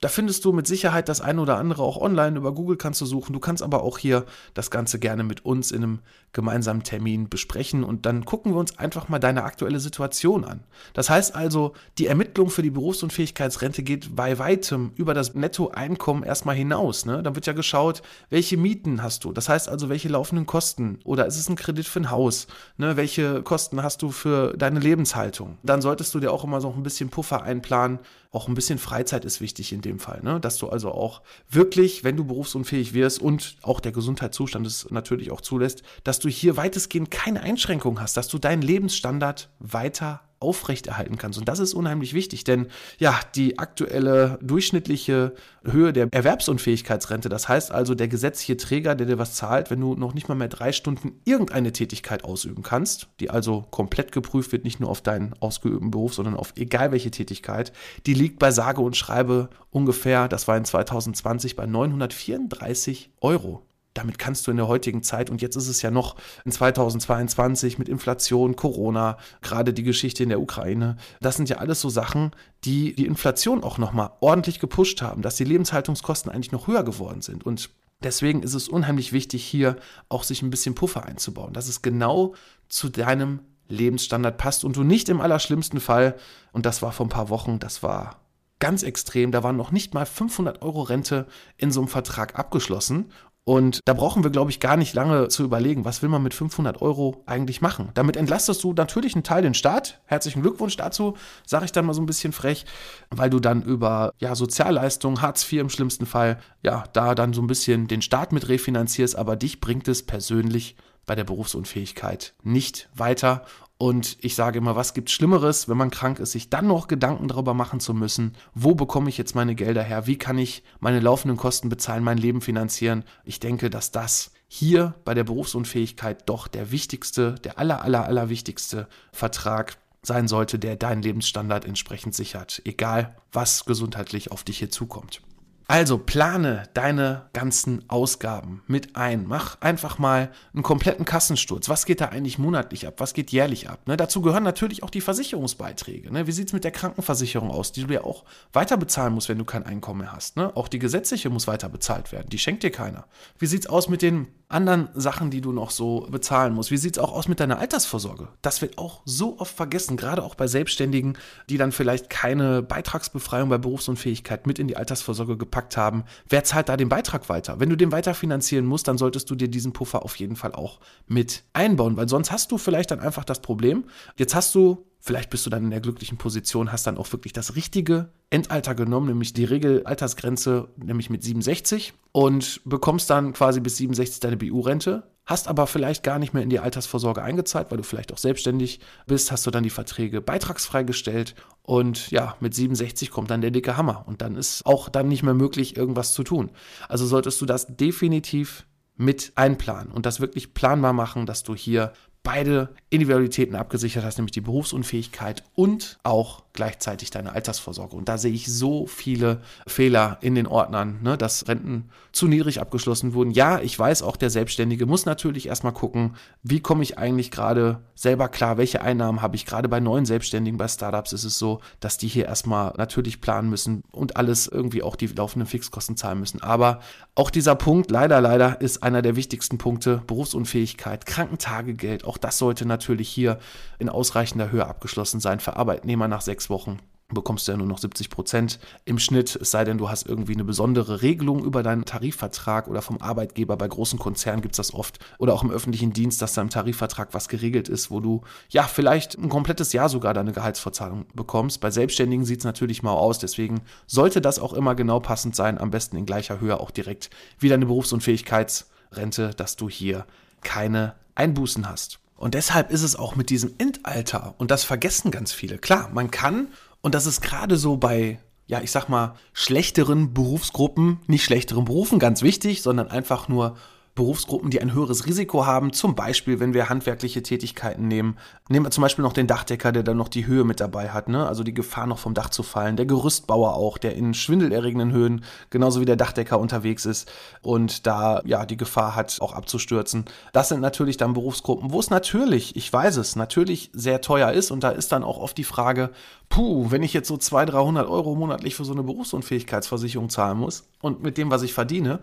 Da 0.00 0.08
findest 0.08 0.44
du 0.44 0.52
mit 0.52 0.66
Sicherheit 0.66 1.08
das 1.08 1.20
eine 1.20 1.42
oder 1.42 1.58
andere 1.58 1.82
auch 1.82 1.98
online. 2.00 2.38
Über 2.38 2.54
Google 2.54 2.76
kannst 2.76 3.00
du 3.00 3.06
suchen. 3.06 3.32
Du 3.34 3.40
kannst 3.40 3.62
aber 3.62 3.82
auch 3.82 3.98
hier 3.98 4.24
das 4.54 4.70
Ganze 4.70 4.98
gerne 5.00 5.24
mit 5.24 5.44
uns 5.44 5.72
in 5.72 5.82
einem 5.82 5.98
gemeinsamen 6.32 6.84
Termin 6.84 7.28
besprechen 7.28 7.82
und 7.82 8.06
dann 8.06 8.24
gucken 8.24 8.52
wir 8.52 8.60
uns 8.60 8.78
einfach 8.78 9.08
mal 9.08 9.18
deine 9.18 9.42
aktuelle 9.42 9.80
Situation 9.80 10.44
an. 10.44 10.60
Das 10.92 11.10
heißt 11.10 11.34
also, 11.34 11.72
die 11.98 12.06
Ermittlung 12.06 12.50
für 12.50 12.62
die 12.62 12.70
Berufsunfähigkeitsrente 12.70 13.82
geht 13.82 14.14
bei 14.14 14.38
weitem 14.38 14.92
über 14.94 15.12
das 15.12 15.34
Nettoeinkommen 15.34 16.22
erstmal 16.22 16.54
hinaus. 16.54 17.04
Ne? 17.04 17.22
Dann 17.22 17.34
wird 17.34 17.46
ja 17.46 17.52
geschaut, 17.52 18.02
welche 18.30 18.56
Mieten 18.56 19.02
hast 19.02 19.24
du. 19.24 19.32
Das 19.32 19.48
heißt 19.48 19.68
also, 19.68 19.88
welche 19.88 20.08
laufenden 20.08 20.46
Kosten 20.46 21.00
oder 21.04 21.26
ist 21.26 21.36
es 21.36 21.48
ein 21.48 21.56
Kredit 21.56 21.86
für 21.86 22.00
ein 22.00 22.10
Haus? 22.12 22.46
Ne? 22.76 22.96
Welche 22.96 23.42
Kosten 23.42 23.82
hast 23.82 24.02
du 24.02 24.12
für 24.12 24.56
deine 24.56 24.78
Lebenshaltung? 24.78 25.58
Dann 25.64 25.79
dann 25.80 25.82
solltest 25.82 26.14
du 26.14 26.20
dir 26.20 26.30
auch 26.30 26.44
immer 26.44 26.60
so 26.60 26.70
ein 26.70 26.82
bisschen 26.82 27.08
Puffer 27.08 27.42
einplanen. 27.42 28.00
Auch 28.32 28.48
ein 28.48 28.54
bisschen 28.54 28.78
Freizeit 28.78 29.24
ist 29.24 29.40
wichtig 29.40 29.72
in 29.72 29.80
dem 29.80 29.98
Fall, 29.98 30.20
ne? 30.22 30.38
dass 30.38 30.58
du 30.58 30.68
also 30.68 30.92
auch 30.92 31.22
wirklich, 31.48 32.04
wenn 32.04 32.18
du 32.18 32.24
berufsunfähig 32.24 32.92
wirst 32.92 33.18
und 33.20 33.56
auch 33.62 33.80
der 33.80 33.92
Gesundheitszustand 33.92 34.66
es 34.66 34.90
natürlich 34.90 35.30
auch 35.30 35.40
zulässt, 35.40 35.82
dass 36.04 36.18
du 36.18 36.28
hier 36.28 36.58
weitestgehend 36.58 37.10
keine 37.10 37.40
Einschränkung 37.40 37.98
hast, 37.98 38.18
dass 38.18 38.28
du 38.28 38.38
deinen 38.38 38.60
Lebensstandard 38.60 39.48
weiter 39.58 40.20
aufrechterhalten 40.40 41.18
kannst. 41.18 41.38
Und 41.38 41.48
das 41.48 41.58
ist 41.58 41.74
unheimlich 41.74 42.14
wichtig, 42.14 42.44
denn 42.44 42.66
ja, 42.98 43.18
die 43.34 43.58
aktuelle 43.58 44.38
durchschnittliche 44.42 45.34
Höhe 45.64 45.92
der 45.92 46.08
Erwerbsunfähigkeitsrente, 46.10 47.28
das 47.28 47.48
heißt 47.48 47.70
also 47.70 47.94
der 47.94 48.08
gesetzliche 48.08 48.56
Träger, 48.56 48.94
der 48.94 49.06
dir 49.06 49.18
was 49.18 49.34
zahlt, 49.34 49.70
wenn 49.70 49.80
du 49.80 49.94
noch 49.94 50.14
nicht 50.14 50.28
mal 50.28 50.34
mehr 50.34 50.48
drei 50.48 50.72
Stunden 50.72 51.20
irgendeine 51.24 51.72
Tätigkeit 51.72 52.24
ausüben 52.24 52.62
kannst, 52.62 53.08
die 53.20 53.30
also 53.30 53.66
komplett 53.70 54.12
geprüft 54.12 54.52
wird, 54.52 54.64
nicht 54.64 54.80
nur 54.80 54.90
auf 54.90 55.02
deinen 55.02 55.34
ausgeübten 55.40 55.90
Beruf, 55.90 56.14
sondern 56.14 56.36
auf 56.36 56.54
egal 56.56 56.90
welche 56.90 57.10
Tätigkeit, 57.10 57.72
die 58.06 58.14
liegt 58.14 58.38
bei 58.38 58.50
sage 58.50 58.80
und 58.80 58.96
schreibe 58.96 59.50
ungefähr, 59.70 60.26
das 60.26 60.48
war 60.48 60.56
in 60.56 60.64
2020 60.64 61.54
bei 61.54 61.66
934 61.66 63.10
Euro 63.20 63.62
damit 64.00 64.18
kannst 64.18 64.46
du 64.46 64.50
in 64.50 64.56
der 64.56 64.66
heutigen 64.66 65.02
Zeit, 65.02 65.30
und 65.30 65.42
jetzt 65.42 65.56
ist 65.56 65.68
es 65.68 65.82
ja 65.82 65.90
noch 65.90 66.16
in 66.44 66.52
2022 66.52 67.78
mit 67.78 67.88
Inflation, 67.88 68.56
Corona, 68.56 69.18
gerade 69.42 69.72
die 69.74 69.82
Geschichte 69.82 70.22
in 70.22 70.30
der 70.30 70.40
Ukraine, 70.40 70.96
das 71.20 71.36
sind 71.36 71.48
ja 71.48 71.58
alles 71.58 71.80
so 71.80 71.90
Sachen, 71.90 72.30
die 72.64 72.94
die 72.94 73.06
Inflation 73.06 73.62
auch 73.62 73.78
nochmal 73.78 74.10
ordentlich 74.20 74.58
gepusht 74.58 75.02
haben, 75.02 75.22
dass 75.22 75.36
die 75.36 75.44
Lebenshaltungskosten 75.44 76.32
eigentlich 76.32 76.52
noch 76.52 76.66
höher 76.66 76.82
geworden 76.82 77.20
sind. 77.20 77.44
Und 77.44 77.70
deswegen 78.02 78.42
ist 78.42 78.54
es 78.54 78.68
unheimlich 78.68 79.12
wichtig, 79.12 79.44
hier 79.44 79.76
auch 80.08 80.24
sich 80.24 80.40
ein 80.42 80.50
bisschen 80.50 80.74
Puffer 80.74 81.04
einzubauen, 81.04 81.52
dass 81.52 81.68
es 81.68 81.82
genau 81.82 82.34
zu 82.68 82.88
deinem 82.88 83.40
Lebensstandard 83.68 84.38
passt 84.38 84.64
und 84.64 84.76
du 84.76 84.82
nicht 84.82 85.08
im 85.10 85.20
allerschlimmsten 85.20 85.80
Fall, 85.80 86.16
und 86.52 86.64
das 86.64 86.80
war 86.80 86.92
vor 86.92 87.06
ein 87.06 87.10
paar 87.10 87.28
Wochen, 87.28 87.58
das 87.58 87.82
war 87.82 88.20
ganz 88.60 88.82
extrem, 88.82 89.32
da 89.32 89.42
waren 89.42 89.56
noch 89.56 89.72
nicht 89.72 89.94
mal 89.94 90.06
500 90.06 90.62
Euro 90.62 90.82
Rente 90.82 91.26
in 91.56 91.72
so 91.72 91.80
einem 91.80 91.88
Vertrag 91.88 92.38
abgeschlossen 92.38 93.10
und 93.50 93.80
da 93.84 93.94
brauchen 93.94 94.22
wir, 94.22 94.30
glaube 94.30 94.52
ich, 94.52 94.60
gar 94.60 94.76
nicht 94.76 94.94
lange 94.94 95.26
zu 95.26 95.42
überlegen, 95.42 95.84
was 95.84 96.02
will 96.02 96.08
man 96.08 96.22
mit 96.22 96.34
500 96.34 96.80
Euro 96.82 97.24
eigentlich 97.26 97.60
machen. 97.60 97.88
Damit 97.94 98.16
entlastest 98.16 98.62
du 98.62 98.72
natürlich 98.72 99.16
einen 99.16 99.24
Teil 99.24 99.42
den 99.42 99.54
Staat. 99.54 100.00
Herzlichen 100.04 100.42
Glückwunsch 100.42 100.76
dazu, 100.76 101.16
sage 101.44 101.64
ich 101.64 101.72
dann 101.72 101.84
mal 101.84 101.92
so 101.92 102.00
ein 102.00 102.06
bisschen 102.06 102.30
frech, 102.32 102.64
weil 103.10 103.28
du 103.28 103.40
dann 103.40 103.62
über 103.62 104.12
ja, 104.20 104.36
Sozialleistungen, 104.36 105.20
Hartz 105.20 105.50
IV 105.50 105.62
im 105.62 105.68
schlimmsten 105.68 106.06
Fall, 106.06 106.38
ja, 106.62 106.84
da 106.92 107.16
dann 107.16 107.32
so 107.32 107.42
ein 107.42 107.48
bisschen 107.48 107.88
den 107.88 108.02
Staat 108.02 108.30
mit 108.30 108.48
refinanzierst, 108.48 109.16
aber 109.16 109.34
dich 109.34 109.60
bringt 109.60 109.88
es 109.88 110.06
persönlich 110.06 110.76
bei 111.04 111.16
der 111.16 111.24
Berufsunfähigkeit 111.24 112.34
nicht 112.44 112.88
weiter. 112.94 113.42
Und 113.80 114.18
ich 114.20 114.34
sage 114.34 114.58
immer, 114.58 114.76
was 114.76 114.92
gibt 114.92 115.08
Schlimmeres, 115.08 115.66
wenn 115.66 115.78
man 115.78 115.90
krank 115.90 116.18
ist, 116.18 116.32
sich 116.32 116.50
dann 116.50 116.66
noch 116.66 116.86
Gedanken 116.86 117.28
darüber 117.28 117.54
machen 117.54 117.80
zu 117.80 117.94
müssen, 117.94 118.36
wo 118.52 118.74
bekomme 118.74 119.08
ich 119.08 119.16
jetzt 119.16 119.34
meine 119.34 119.54
Gelder 119.54 119.82
her, 119.82 120.06
wie 120.06 120.18
kann 120.18 120.36
ich 120.36 120.62
meine 120.80 121.00
laufenden 121.00 121.38
Kosten 121.38 121.70
bezahlen, 121.70 122.04
mein 122.04 122.18
Leben 122.18 122.42
finanzieren. 122.42 123.04
Ich 123.24 123.40
denke, 123.40 123.70
dass 123.70 123.90
das 123.90 124.32
hier 124.48 124.96
bei 125.06 125.14
der 125.14 125.24
Berufsunfähigkeit 125.24 126.28
doch 126.28 126.46
der 126.46 126.70
wichtigste, 126.70 127.36
der 127.36 127.58
aller, 127.58 127.80
aller, 127.80 128.04
aller 128.04 128.28
wichtigste 128.28 128.86
Vertrag 129.12 129.78
sein 130.02 130.28
sollte, 130.28 130.58
der 130.58 130.76
deinen 130.76 131.00
Lebensstandard 131.00 131.64
entsprechend 131.64 132.14
sichert, 132.14 132.60
egal 132.66 133.16
was 133.32 133.64
gesundheitlich 133.64 134.30
auf 134.30 134.44
dich 134.44 134.58
hier 134.58 134.70
zukommt. 134.70 135.22
Also 135.70 135.98
plane 135.98 136.64
deine 136.74 137.28
ganzen 137.32 137.88
Ausgaben 137.88 138.64
mit 138.66 138.96
ein. 138.96 139.28
Mach 139.28 139.60
einfach 139.60 140.00
mal 140.00 140.32
einen 140.52 140.64
kompletten 140.64 141.04
Kassensturz. 141.04 141.68
Was 141.68 141.86
geht 141.86 142.00
da 142.00 142.06
eigentlich 142.06 142.40
monatlich 142.40 142.88
ab? 142.88 142.94
Was 142.96 143.14
geht 143.14 143.30
jährlich 143.30 143.70
ab? 143.70 143.86
Ne, 143.86 143.96
dazu 143.96 144.20
gehören 144.20 144.42
natürlich 144.42 144.82
auch 144.82 144.90
die 144.90 145.00
Versicherungsbeiträge. 145.00 146.12
Ne? 146.12 146.26
Wie 146.26 146.32
sieht 146.32 146.48
es 146.48 146.52
mit 146.52 146.64
der 146.64 146.72
Krankenversicherung 146.72 147.52
aus, 147.52 147.70
die 147.70 147.84
du 147.84 147.94
ja 147.94 148.02
auch 148.02 148.24
weiter 148.52 148.76
bezahlen 148.78 149.14
musst, 149.14 149.28
wenn 149.28 149.38
du 149.38 149.44
kein 149.44 149.64
Einkommen 149.64 150.00
mehr 150.00 150.12
hast? 150.12 150.36
Ne? 150.36 150.50
Auch 150.56 150.66
die 150.66 150.80
gesetzliche 150.80 151.30
muss 151.30 151.46
weiter 151.46 151.68
bezahlt 151.68 152.10
werden. 152.10 152.30
Die 152.30 152.40
schenkt 152.40 152.64
dir 152.64 152.72
keiner. 152.72 153.04
Wie 153.38 153.46
sieht 153.46 153.66
es 153.66 153.70
aus 153.70 153.88
mit 153.88 154.02
den 154.02 154.26
anderen 154.48 154.88
Sachen, 154.94 155.30
die 155.30 155.40
du 155.40 155.52
noch 155.52 155.70
so 155.70 156.08
bezahlen 156.10 156.52
musst? 156.52 156.72
Wie 156.72 156.78
sieht 156.78 156.96
es 156.96 156.98
auch 156.98 157.12
aus 157.12 157.28
mit 157.28 157.38
deiner 157.38 157.60
Altersvorsorge? 157.60 158.26
Das 158.42 158.60
wird 158.60 158.76
auch 158.76 159.02
so 159.04 159.38
oft 159.38 159.54
vergessen, 159.54 159.96
gerade 159.96 160.24
auch 160.24 160.34
bei 160.34 160.48
Selbstständigen, 160.48 161.16
die 161.48 161.58
dann 161.58 161.70
vielleicht 161.70 162.10
keine 162.10 162.60
Beitragsbefreiung 162.60 163.48
bei 163.48 163.58
Berufsunfähigkeit 163.58 164.48
mit 164.48 164.58
in 164.58 164.66
die 164.66 164.76
Altersvorsorge 164.76 165.36
gepackt 165.36 165.59
haben. 165.76 166.04
Wer 166.28 166.44
zahlt 166.44 166.68
da 166.68 166.76
den 166.76 166.88
Beitrag 166.88 167.28
weiter? 167.28 167.60
Wenn 167.60 167.70
du 167.70 167.76
den 167.76 167.92
weiter 167.92 168.14
finanzieren 168.14 168.66
musst, 168.66 168.88
dann 168.88 168.98
solltest 168.98 169.30
du 169.30 169.34
dir 169.34 169.48
diesen 169.48 169.72
Puffer 169.72 170.04
auf 170.04 170.16
jeden 170.16 170.36
Fall 170.36 170.52
auch 170.52 170.80
mit 171.06 171.44
einbauen, 171.52 171.96
weil 171.96 172.08
sonst 172.08 172.32
hast 172.32 172.52
du 172.52 172.58
vielleicht 172.58 172.90
dann 172.90 173.00
einfach 173.00 173.24
das 173.24 173.40
Problem, 173.40 173.84
jetzt 174.16 174.34
hast 174.34 174.54
du 174.54 174.86
Vielleicht 175.02 175.30
bist 175.30 175.46
du 175.46 175.50
dann 175.50 175.64
in 175.64 175.70
der 175.70 175.80
glücklichen 175.80 176.18
Position, 176.18 176.72
hast 176.72 176.86
dann 176.86 176.98
auch 176.98 177.10
wirklich 177.10 177.32
das 177.32 177.56
richtige 177.56 178.10
Endalter 178.28 178.74
genommen, 178.74 179.06
nämlich 179.06 179.32
die 179.32 179.44
Regelaltersgrenze, 179.44 180.68
nämlich 180.76 181.08
mit 181.08 181.24
67 181.24 181.94
und 182.12 182.60
bekommst 182.66 183.08
dann 183.08 183.32
quasi 183.32 183.60
bis 183.60 183.78
67 183.78 184.20
deine 184.20 184.36
BU-Rente, 184.36 185.04
hast 185.30 185.46
aber 185.46 185.68
vielleicht 185.68 186.02
gar 186.02 186.18
nicht 186.18 186.34
mehr 186.34 186.42
in 186.42 186.50
die 186.50 186.58
Altersvorsorge 186.58 187.22
eingezahlt, 187.22 187.70
weil 187.70 187.78
du 187.78 187.84
vielleicht 187.84 188.12
auch 188.12 188.18
selbstständig 188.18 188.80
bist, 189.06 189.30
hast 189.30 189.46
du 189.46 189.52
dann 189.52 189.62
die 189.62 189.70
Verträge 189.70 190.20
beitragsfrei 190.20 190.82
gestellt 190.82 191.36
und 191.62 192.10
ja, 192.10 192.34
mit 192.40 192.52
67 192.52 193.12
kommt 193.12 193.30
dann 193.30 193.40
der 193.40 193.52
dicke 193.52 193.76
Hammer 193.76 194.02
und 194.06 194.22
dann 194.22 194.34
ist 194.34 194.66
auch 194.66 194.88
dann 194.88 195.06
nicht 195.06 195.22
mehr 195.22 195.34
möglich, 195.34 195.76
irgendwas 195.76 196.14
zu 196.14 196.24
tun. 196.24 196.50
Also 196.88 197.06
solltest 197.06 197.40
du 197.40 197.46
das 197.46 197.68
definitiv 197.76 198.66
mit 198.96 199.30
einplanen 199.36 199.92
und 199.92 200.04
das 200.04 200.20
wirklich 200.20 200.52
planbar 200.52 200.92
machen, 200.92 201.26
dass 201.26 201.44
du 201.44 201.54
hier 201.54 201.92
beide 202.22 202.74
Individualitäten 202.90 203.54
abgesichert 203.54 204.04
hast, 204.04 204.18
nämlich 204.18 204.32
die 204.32 204.40
Berufsunfähigkeit 204.40 205.42
und 205.54 205.98
auch 206.02 206.42
gleichzeitig 206.52 207.10
deine 207.10 207.32
Altersvorsorge. 207.32 207.96
Und 207.96 208.08
da 208.08 208.18
sehe 208.18 208.32
ich 208.32 208.52
so 208.52 208.86
viele 208.86 209.40
Fehler 209.66 210.18
in 210.20 210.34
den 210.34 210.46
Ordnern, 210.46 210.98
ne, 211.02 211.16
dass 211.16 211.46
Renten 211.48 211.88
zu 212.12 212.26
niedrig 212.26 212.60
abgeschlossen 212.60 213.14
wurden. 213.14 213.30
Ja, 213.30 213.60
ich 213.60 213.78
weiß, 213.78 214.02
auch 214.02 214.16
der 214.16 214.30
Selbstständige 214.30 214.86
muss 214.86 215.06
natürlich 215.06 215.46
erstmal 215.46 215.72
gucken, 215.72 216.16
wie 216.42 216.60
komme 216.60 216.82
ich 216.82 216.98
eigentlich 216.98 217.30
gerade 217.30 217.80
selber 217.94 218.28
klar, 218.28 218.58
welche 218.58 218.82
Einnahmen 218.82 219.22
habe 219.22 219.36
ich. 219.36 219.46
Gerade 219.46 219.68
bei 219.68 219.78
neuen 219.78 220.04
Selbstständigen, 220.04 220.58
bei 220.58 220.68
Startups 220.68 221.12
ist 221.12 221.24
es 221.24 221.38
so, 221.38 221.60
dass 221.78 221.98
die 221.98 222.08
hier 222.08 222.26
erstmal 222.26 222.74
natürlich 222.76 223.20
planen 223.20 223.48
müssen 223.48 223.84
und 223.92 224.16
alles 224.16 224.48
irgendwie 224.48 224.82
auch 224.82 224.96
die 224.96 225.06
laufenden 225.06 225.46
Fixkosten 225.46 225.96
zahlen 225.96 226.18
müssen. 226.18 226.42
Aber 226.42 226.80
auch 227.14 227.30
dieser 227.30 227.54
Punkt, 227.54 227.90
leider, 227.90 228.20
leider, 228.20 228.60
ist 228.60 228.82
einer 228.82 229.02
der 229.02 229.14
wichtigsten 229.14 229.58
Punkte. 229.58 230.02
Berufsunfähigkeit, 230.06 231.06
Krankentagegeld, 231.06 232.04
auch 232.10 232.18
das 232.18 232.38
sollte 232.38 232.66
natürlich 232.66 233.08
hier 233.08 233.38
in 233.78 233.88
ausreichender 233.88 234.50
Höhe 234.50 234.66
abgeschlossen 234.66 235.20
sein 235.20 235.38
für 235.38 235.56
Arbeitnehmer 235.56 236.08
nach 236.08 236.22
sechs 236.22 236.50
Wochen 236.50 236.80
bekommst 237.14 237.46
du 237.46 237.52
ja 237.52 237.58
nur 237.58 237.66
noch 237.66 237.78
70 237.78 238.10
Prozent 238.10 238.58
im 238.84 238.98
Schnitt, 238.98 239.36
es 239.40 239.50
sei 239.50 239.64
denn, 239.64 239.78
du 239.78 239.88
hast 239.88 240.06
irgendwie 240.06 240.34
eine 240.34 240.44
besondere 240.44 241.02
Regelung 241.02 241.44
über 241.44 241.62
deinen 241.62 241.84
Tarifvertrag 241.84 242.68
oder 242.68 242.82
vom 242.82 242.98
Arbeitgeber. 243.00 243.56
Bei 243.56 243.68
großen 243.68 243.98
Konzernen 243.98 244.42
gibt 244.42 244.54
es 244.54 244.56
das 244.56 244.74
oft 244.74 244.98
oder 245.18 245.34
auch 245.34 245.42
im 245.42 245.50
öffentlichen 245.50 245.92
Dienst, 245.92 246.22
dass 246.22 246.34
da 246.34 246.42
im 246.42 246.50
Tarifvertrag 246.50 247.12
was 247.12 247.28
geregelt 247.28 247.68
ist, 247.68 247.90
wo 247.90 248.00
du 248.00 248.22
ja 248.48 248.62
vielleicht 248.64 249.18
ein 249.18 249.28
komplettes 249.28 249.72
Jahr 249.72 249.88
sogar 249.88 250.14
deine 250.14 250.32
Gehaltsverzahlung 250.32 251.06
bekommst. 251.14 251.60
Bei 251.60 251.70
Selbstständigen 251.70 252.24
sieht 252.24 252.40
es 252.40 252.44
natürlich 252.44 252.82
mal 252.82 252.92
aus, 252.92 253.18
deswegen 253.18 253.62
sollte 253.86 254.20
das 254.20 254.38
auch 254.38 254.52
immer 254.52 254.74
genau 254.74 255.00
passend 255.00 255.34
sein, 255.34 255.58
am 255.58 255.70
besten 255.70 255.96
in 255.96 256.06
gleicher 256.06 256.40
Höhe 256.40 256.60
auch 256.60 256.70
direkt 256.70 257.10
wie 257.38 257.48
deine 257.48 257.66
Berufsunfähigkeitsrente, 257.66 259.30
dass 259.36 259.56
du 259.56 259.68
hier 259.68 260.06
keine 260.42 260.94
Einbußen 261.14 261.68
hast. 261.68 262.00
Und 262.16 262.34
deshalb 262.34 262.70
ist 262.70 262.82
es 262.82 262.96
auch 262.96 263.16
mit 263.16 263.30
diesem 263.30 263.54
Endalter, 263.58 264.34
und 264.38 264.50
das 264.50 264.64
vergessen 264.64 265.10
ganz 265.10 265.32
viele. 265.32 265.58
Klar, 265.58 265.90
man 265.92 266.10
kann, 266.10 266.48
und 266.82 266.94
das 266.94 267.06
ist 267.06 267.22
gerade 267.22 267.56
so 267.56 267.76
bei, 267.76 268.18
ja, 268.46 268.60
ich 268.60 268.70
sag 268.70 268.88
mal, 268.88 269.14
schlechteren 269.32 270.12
Berufsgruppen, 270.12 271.00
nicht 271.06 271.24
schlechteren 271.24 271.64
Berufen, 271.64 271.98
ganz 271.98 272.22
wichtig, 272.22 272.62
sondern 272.62 272.88
einfach 272.88 273.28
nur 273.28 273.56
Berufsgruppen, 273.94 274.50
die 274.50 274.60
ein 274.60 274.72
höheres 274.72 275.06
Risiko 275.06 275.46
haben. 275.46 275.72
Zum 275.72 275.94
Beispiel, 275.94 276.40
wenn 276.40 276.54
wir 276.54 276.68
handwerkliche 276.68 277.22
Tätigkeiten 277.22 277.88
nehmen. 277.88 278.16
Nehmen 278.48 278.66
wir 278.66 278.70
zum 278.70 278.82
Beispiel 278.82 279.02
noch 279.02 279.12
den 279.12 279.26
Dachdecker, 279.26 279.72
der 279.72 279.82
dann 279.82 279.96
noch 279.96 280.08
die 280.08 280.26
Höhe 280.26 280.44
mit 280.44 280.60
dabei 280.60 280.90
hat, 280.90 281.08
ne? 281.08 281.26
also 281.26 281.42
die 281.42 281.54
Gefahr 281.54 281.86
noch 281.86 281.98
vom 281.98 282.14
Dach 282.14 282.30
zu 282.30 282.42
fallen. 282.42 282.76
Der 282.76 282.86
Gerüstbauer 282.86 283.54
auch, 283.54 283.78
der 283.78 283.94
in 283.96 284.14
schwindelerregenden 284.14 284.92
Höhen 284.92 285.24
genauso 285.50 285.80
wie 285.80 285.84
der 285.84 285.96
Dachdecker 285.96 286.38
unterwegs 286.38 286.86
ist 286.86 287.10
und 287.42 287.86
da 287.86 288.22
ja 288.24 288.46
die 288.46 288.56
Gefahr 288.56 288.96
hat, 288.96 289.18
auch 289.20 289.32
abzustürzen. 289.32 290.04
Das 290.32 290.48
sind 290.48 290.60
natürlich 290.60 290.96
dann 290.96 291.12
Berufsgruppen, 291.12 291.72
wo 291.72 291.80
es 291.80 291.90
natürlich, 291.90 292.56
ich 292.56 292.72
weiß 292.72 292.96
es, 292.96 293.16
natürlich 293.16 293.70
sehr 293.72 294.00
teuer 294.00 294.32
ist 294.32 294.50
und 294.50 294.62
da 294.62 294.70
ist 294.70 294.92
dann 294.92 295.04
auch 295.04 295.18
oft 295.18 295.36
die 295.36 295.44
Frage, 295.44 295.90
puh, 296.28 296.70
wenn 296.70 296.82
ich 296.82 296.94
jetzt 296.94 297.08
so 297.08 297.16
200, 297.16 297.54
300 297.54 297.88
Euro 297.88 298.14
monatlich 298.14 298.54
für 298.54 298.64
so 298.64 298.72
eine 298.72 298.82
Berufsunfähigkeitsversicherung 298.82 300.08
zahlen 300.08 300.38
muss 300.38 300.64
und 300.80 301.02
mit 301.02 301.18
dem, 301.18 301.30
was 301.30 301.42
ich 301.42 301.52
verdiene, 301.52 302.00